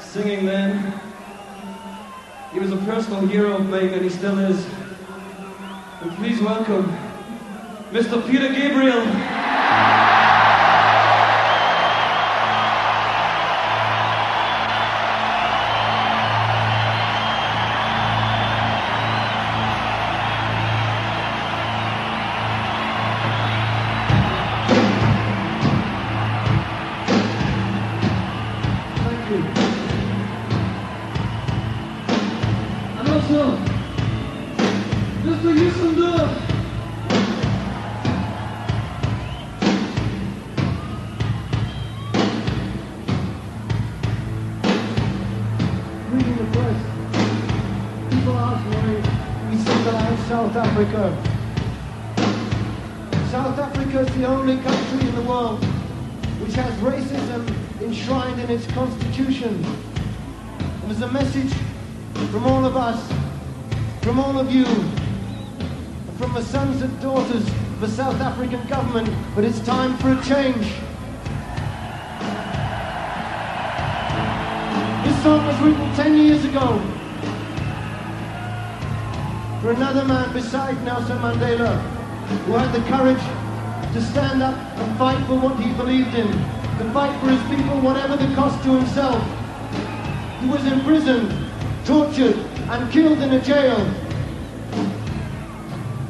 [0.00, 1.00] singing then.
[2.52, 4.66] He was a personal hero of mine and he still is.
[6.00, 6.86] And please welcome
[7.92, 8.20] Mr.
[8.28, 8.99] Peter Gabriel.
[86.10, 86.32] Clifton
[86.78, 89.22] to fight for his people whatever the cost to himself.
[90.40, 91.32] He was imprisoned,
[91.84, 93.78] tortured and killed in a jail.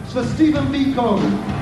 [0.02, 1.59] It's for Stephen Biko.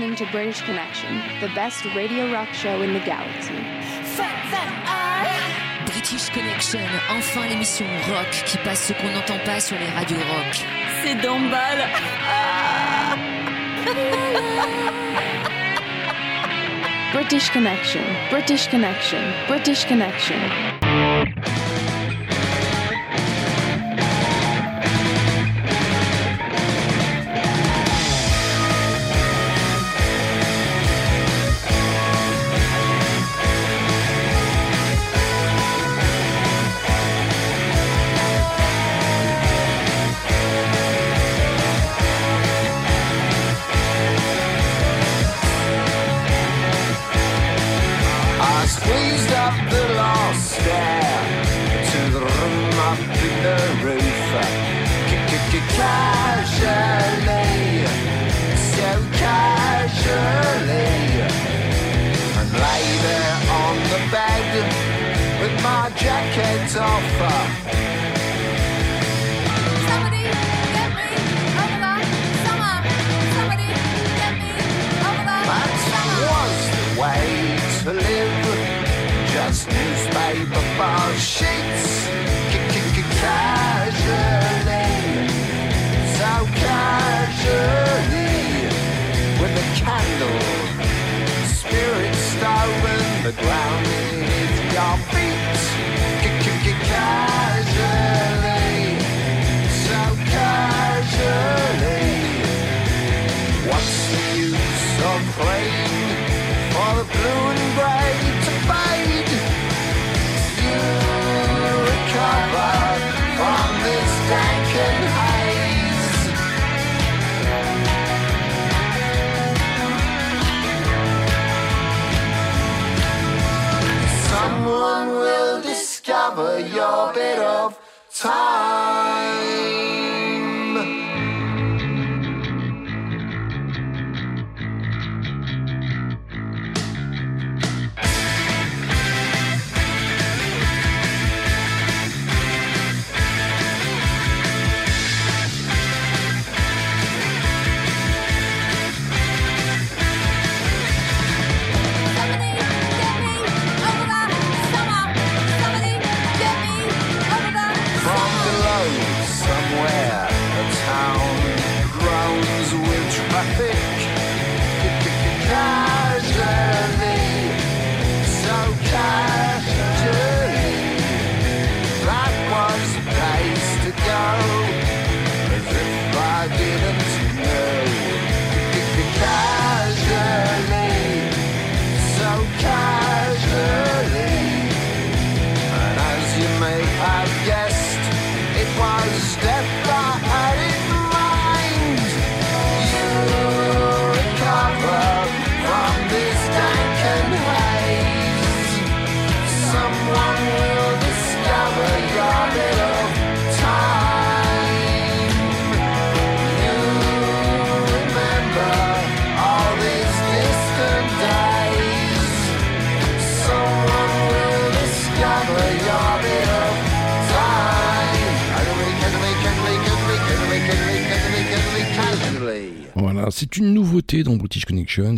[0.00, 3.52] Listening to British Connection, the best radio rock show in the galaxy.
[5.84, 10.64] British Connection, enfin l'émission rock qui passe ce qu'on n'entend pas sur les radios rock.
[11.02, 11.86] C'est Dombal.
[17.12, 18.00] British Connection,
[18.30, 19.18] British Connection,
[19.48, 20.36] British Connection.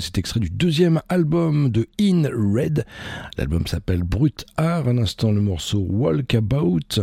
[0.00, 2.86] C'est extrait du deuxième album de In Red.
[3.36, 4.86] L'album s'appelle Brut Art.
[4.86, 7.00] Un instant, le morceau Walkabout.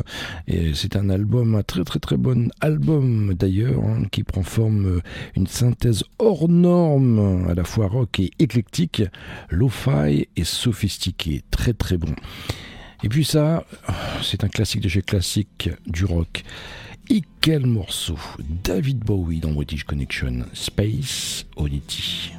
[0.48, 4.86] Et c'est un album, un très très très bon album d'ailleurs, hein, qui prend forme
[4.86, 5.02] euh,
[5.36, 9.04] une synthèse hors norme, à la fois rock et éclectique,
[9.50, 11.42] lo-fi et sophistiqué.
[11.52, 12.16] Très très bon.
[13.04, 13.66] Et puis ça,
[14.22, 16.44] c'est un classique de chez classique du rock.
[17.10, 18.18] Et quel morceau
[18.64, 22.39] David Bowie dans British Connection, Space Oddity.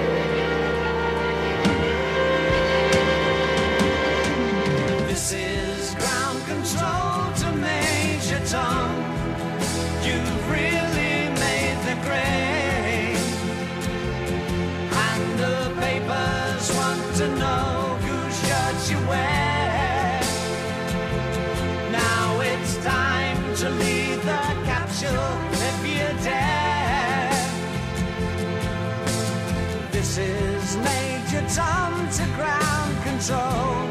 [30.11, 33.87] This is Major Tom to ground control.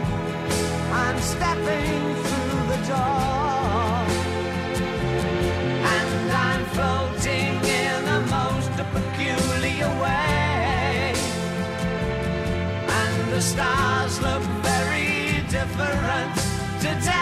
[0.93, 4.05] I'm stepping through the door.
[5.97, 11.15] And I'm floating in a most peculiar way.
[13.01, 16.35] And the stars look very different
[16.85, 17.17] today.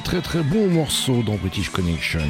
[0.00, 2.20] très très très bon morceau dans British Connection.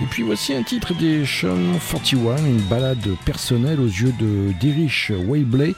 [0.00, 1.56] Et puis voici un titre des Sean
[1.90, 5.74] 41, une balade personnelle aux yeux de d'Irish Waybley.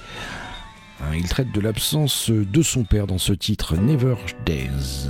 [1.00, 4.14] Hein, il traite de l'absence de son père dans ce titre Never
[4.44, 5.08] Days.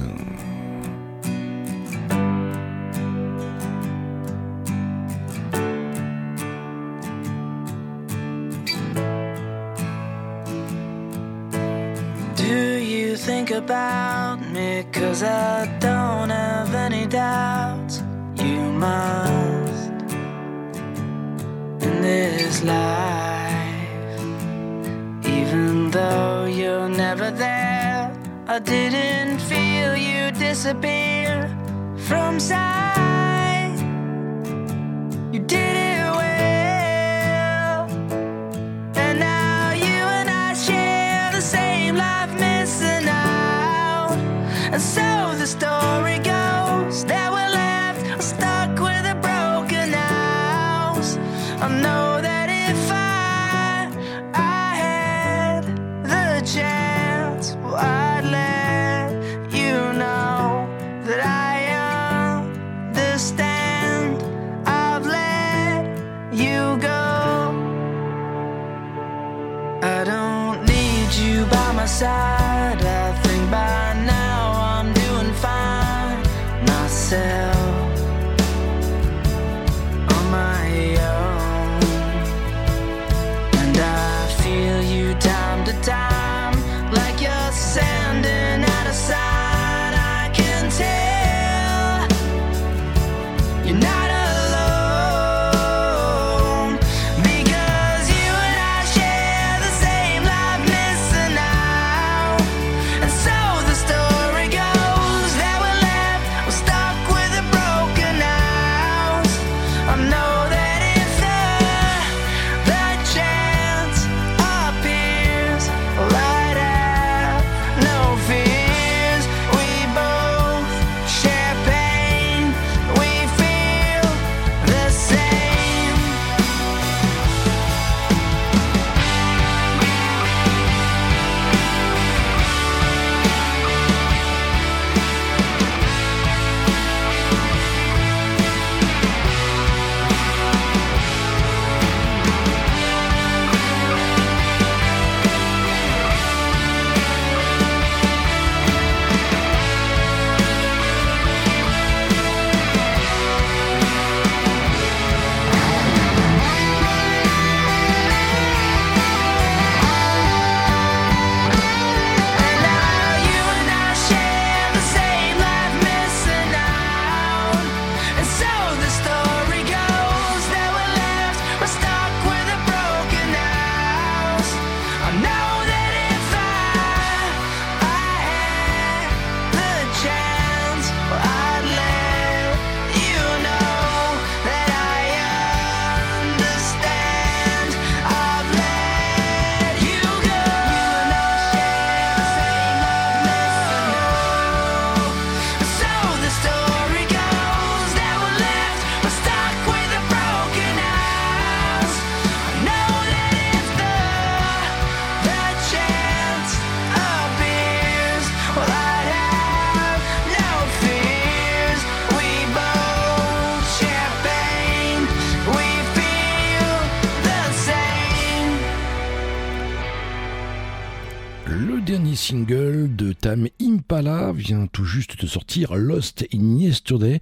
[225.66, 227.20] Lost in Yesterday,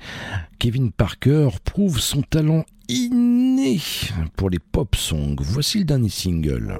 [0.58, 3.80] Kevin Parker prouve son talent inné
[4.36, 5.36] pour les pop songs.
[5.40, 6.78] Voici le dernier single.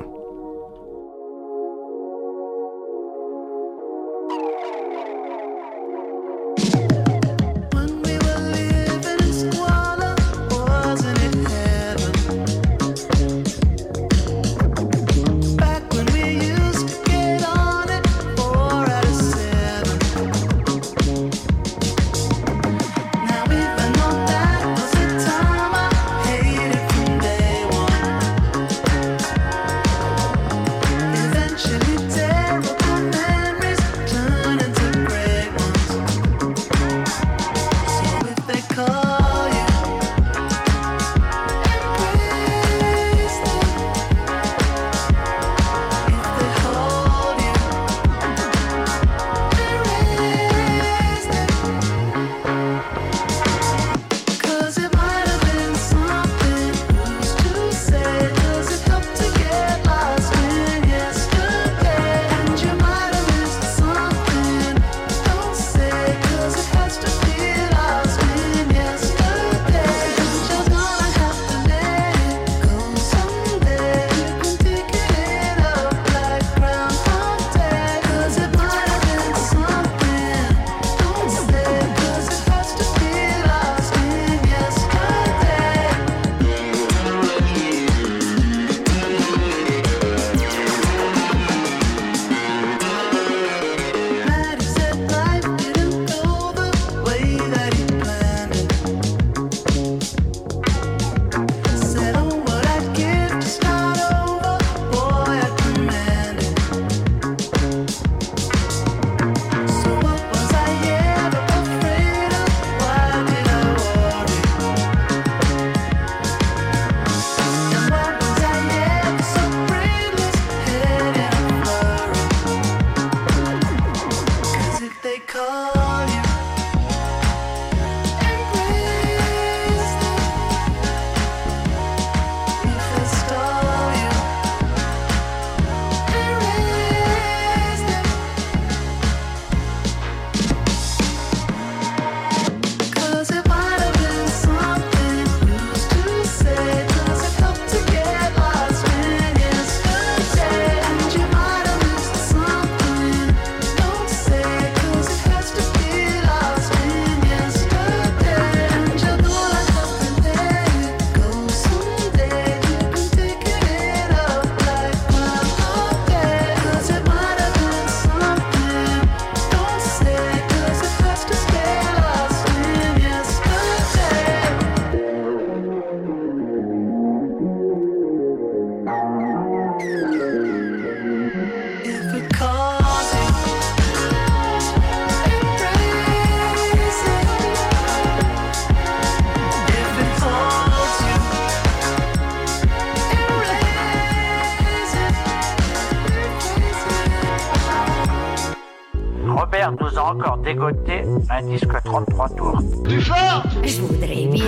[200.47, 202.63] Dégoté un disque 33 tours.
[202.85, 204.45] Plus fort Je voudrais bien.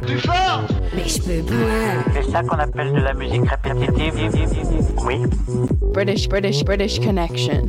[0.00, 0.62] Plus fort
[0.94, 2.12] Mais je peux pas.
[2.14, 4.14] C'est ça qu'on appelle de la musique répétitive.
[5.04, 5.22] Oui.
[5.92, 7.62] British, British, British Connection.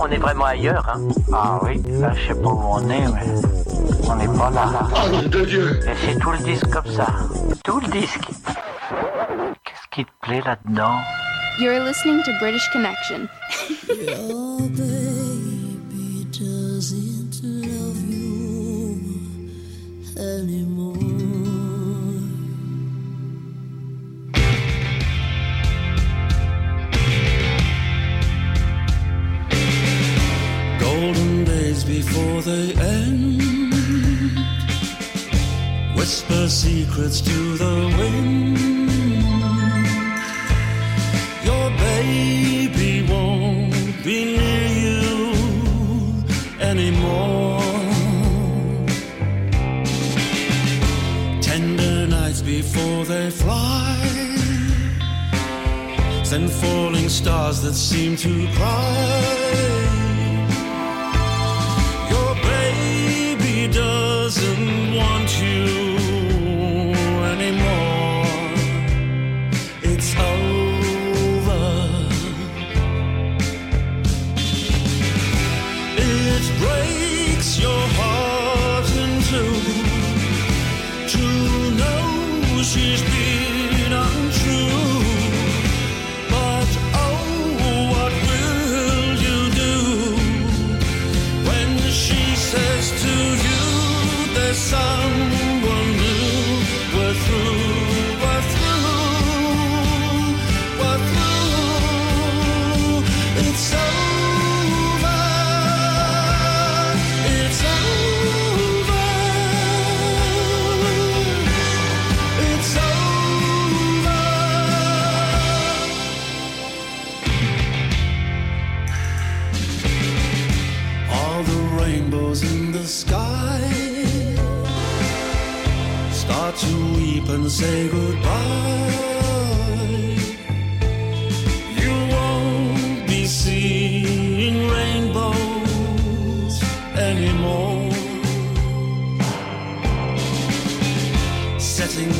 [0.00, 1.00] On est vraiment ailleurs, hein
[1.32, 4.88] Ah oui, là je sais pas où on est, mais on n'est pas là.
[4.94, 7.06] Oh nom de Dieu Et c'est tout le disque comme ça.
[7.64, 8.28] Tout le disque.
[9.64, 10.98] Qu'est-ce qui te plaît là-dedans?
[11.58, 13.28] You're listening to British Connection.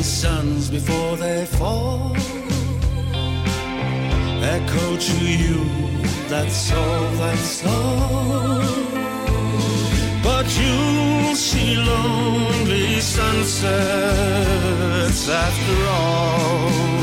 [0.03, 2.15] suns before they fall
[4.47, 5.63] echo to you.
[6.29, 8.61] That's all, that's all.
[10.23, 13.69] But you'll see lonely sunsets
[15.29, 16.96] after all.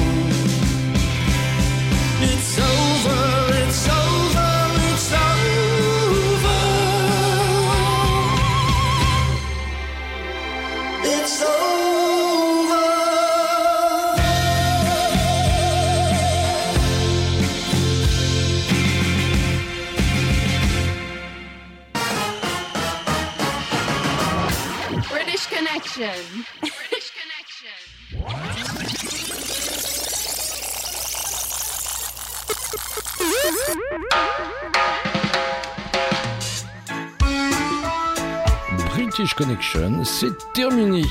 [39.37, 41.03] Connection, c'est terminé.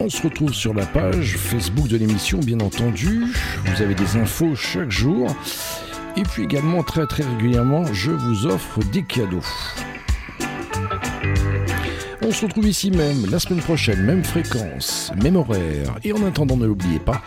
[0.00, 3.26] On se retrouve sur la page Facebook de l'émission, bien entendu.
[3.64, 5.34] Vous avez des infos chaque jour.
[6.16, 9.44] Et puis également, très très régulièrement, je vous offre des cadeaux.
[12.22, 15.98] On se retrouve ici même la semaine prochaine, même fréquence, même horaire.
[16.04, 17.22] Et en attendant, ne l'oubliez pas,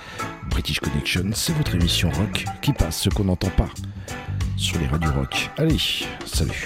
[0.50, 3.70] British Connection, c'est votre émission rock qui passe ce qu'on n'entend pas
[4.58, 5.50] sur les radios rock.
[5.58, 5.78] Allez,
[6.26, 6.66] salut.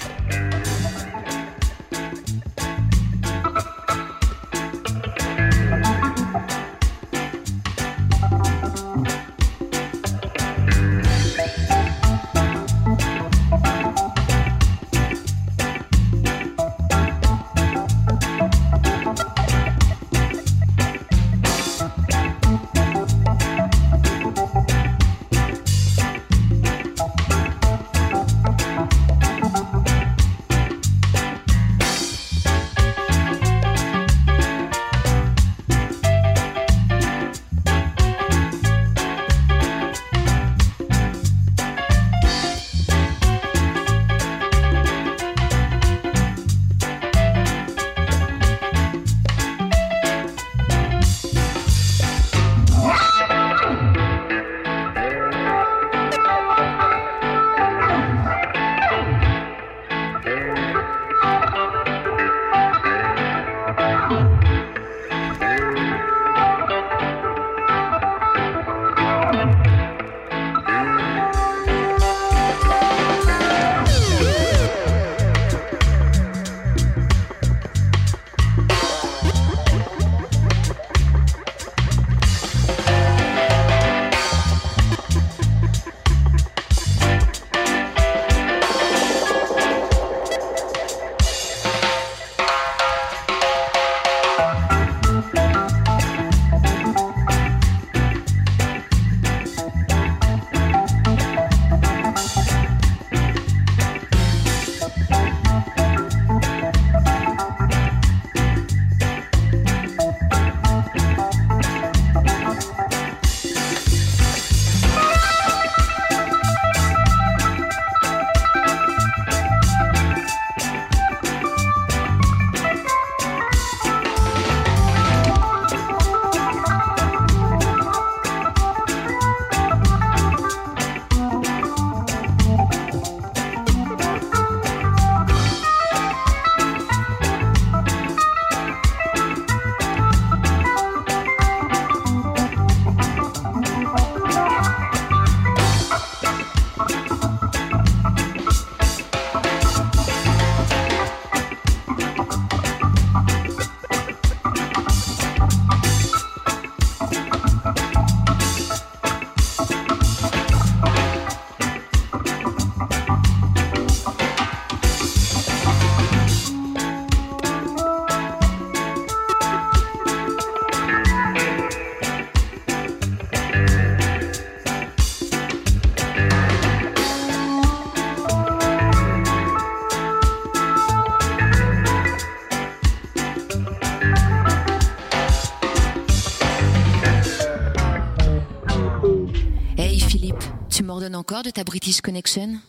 [191.16, 192.60] encore de ta British Connection?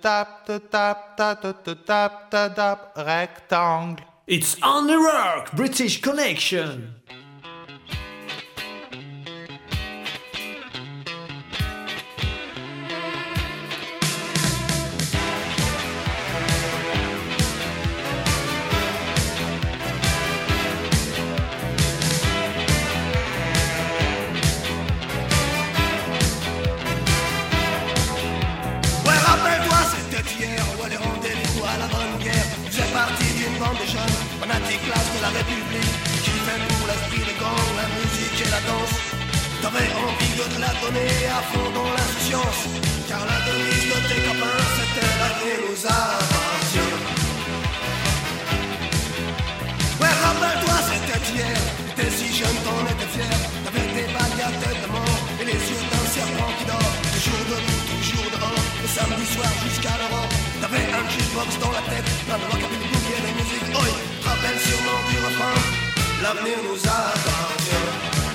[0.00, 4.04] tap tap ta ta ta tap ta rectangle.
[4.26, 6.95] It's on the rock, British connection.
[40.86, 42.62] Donner à fond dans l'insouciance
[43.08, 46.94] Car la devise de tes copains C'était la vie nous appartient
[50.00, 51.58] Ouais rappelle-toi c'était hier.
[51.96, 53.34] T'es si jeune t'en étais fier.
[53.64, 56.94] T'avais des bagues à de mort Et les yeux d'un serpent qui dort.
[57.14, 62.08] Toujours debout, toujours devant Le samedi soir jusqu'à l'Europe T'avais un jukebox dans la tête
[62.30, 63.90] La loi qui avait bouillé la musique Oi,
[64.22, 65.56] rappelle sûrement du refrain.
[66.22, 68.25] L'avenir nous appartient.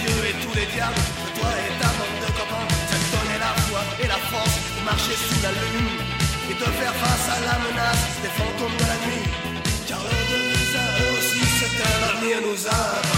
[0.00, 3.42] dieux et tous les diables, de toi et ta bande de copains, ça te donnait
[3.46, 5.90] la foi et la force de marcher sous la lune
[6.50, 9.26] et de faire face à la menace des fantômes de la nuit.
[9.88, 13.13] Car eux deux, à eux aussi, c'était l'avenir nous a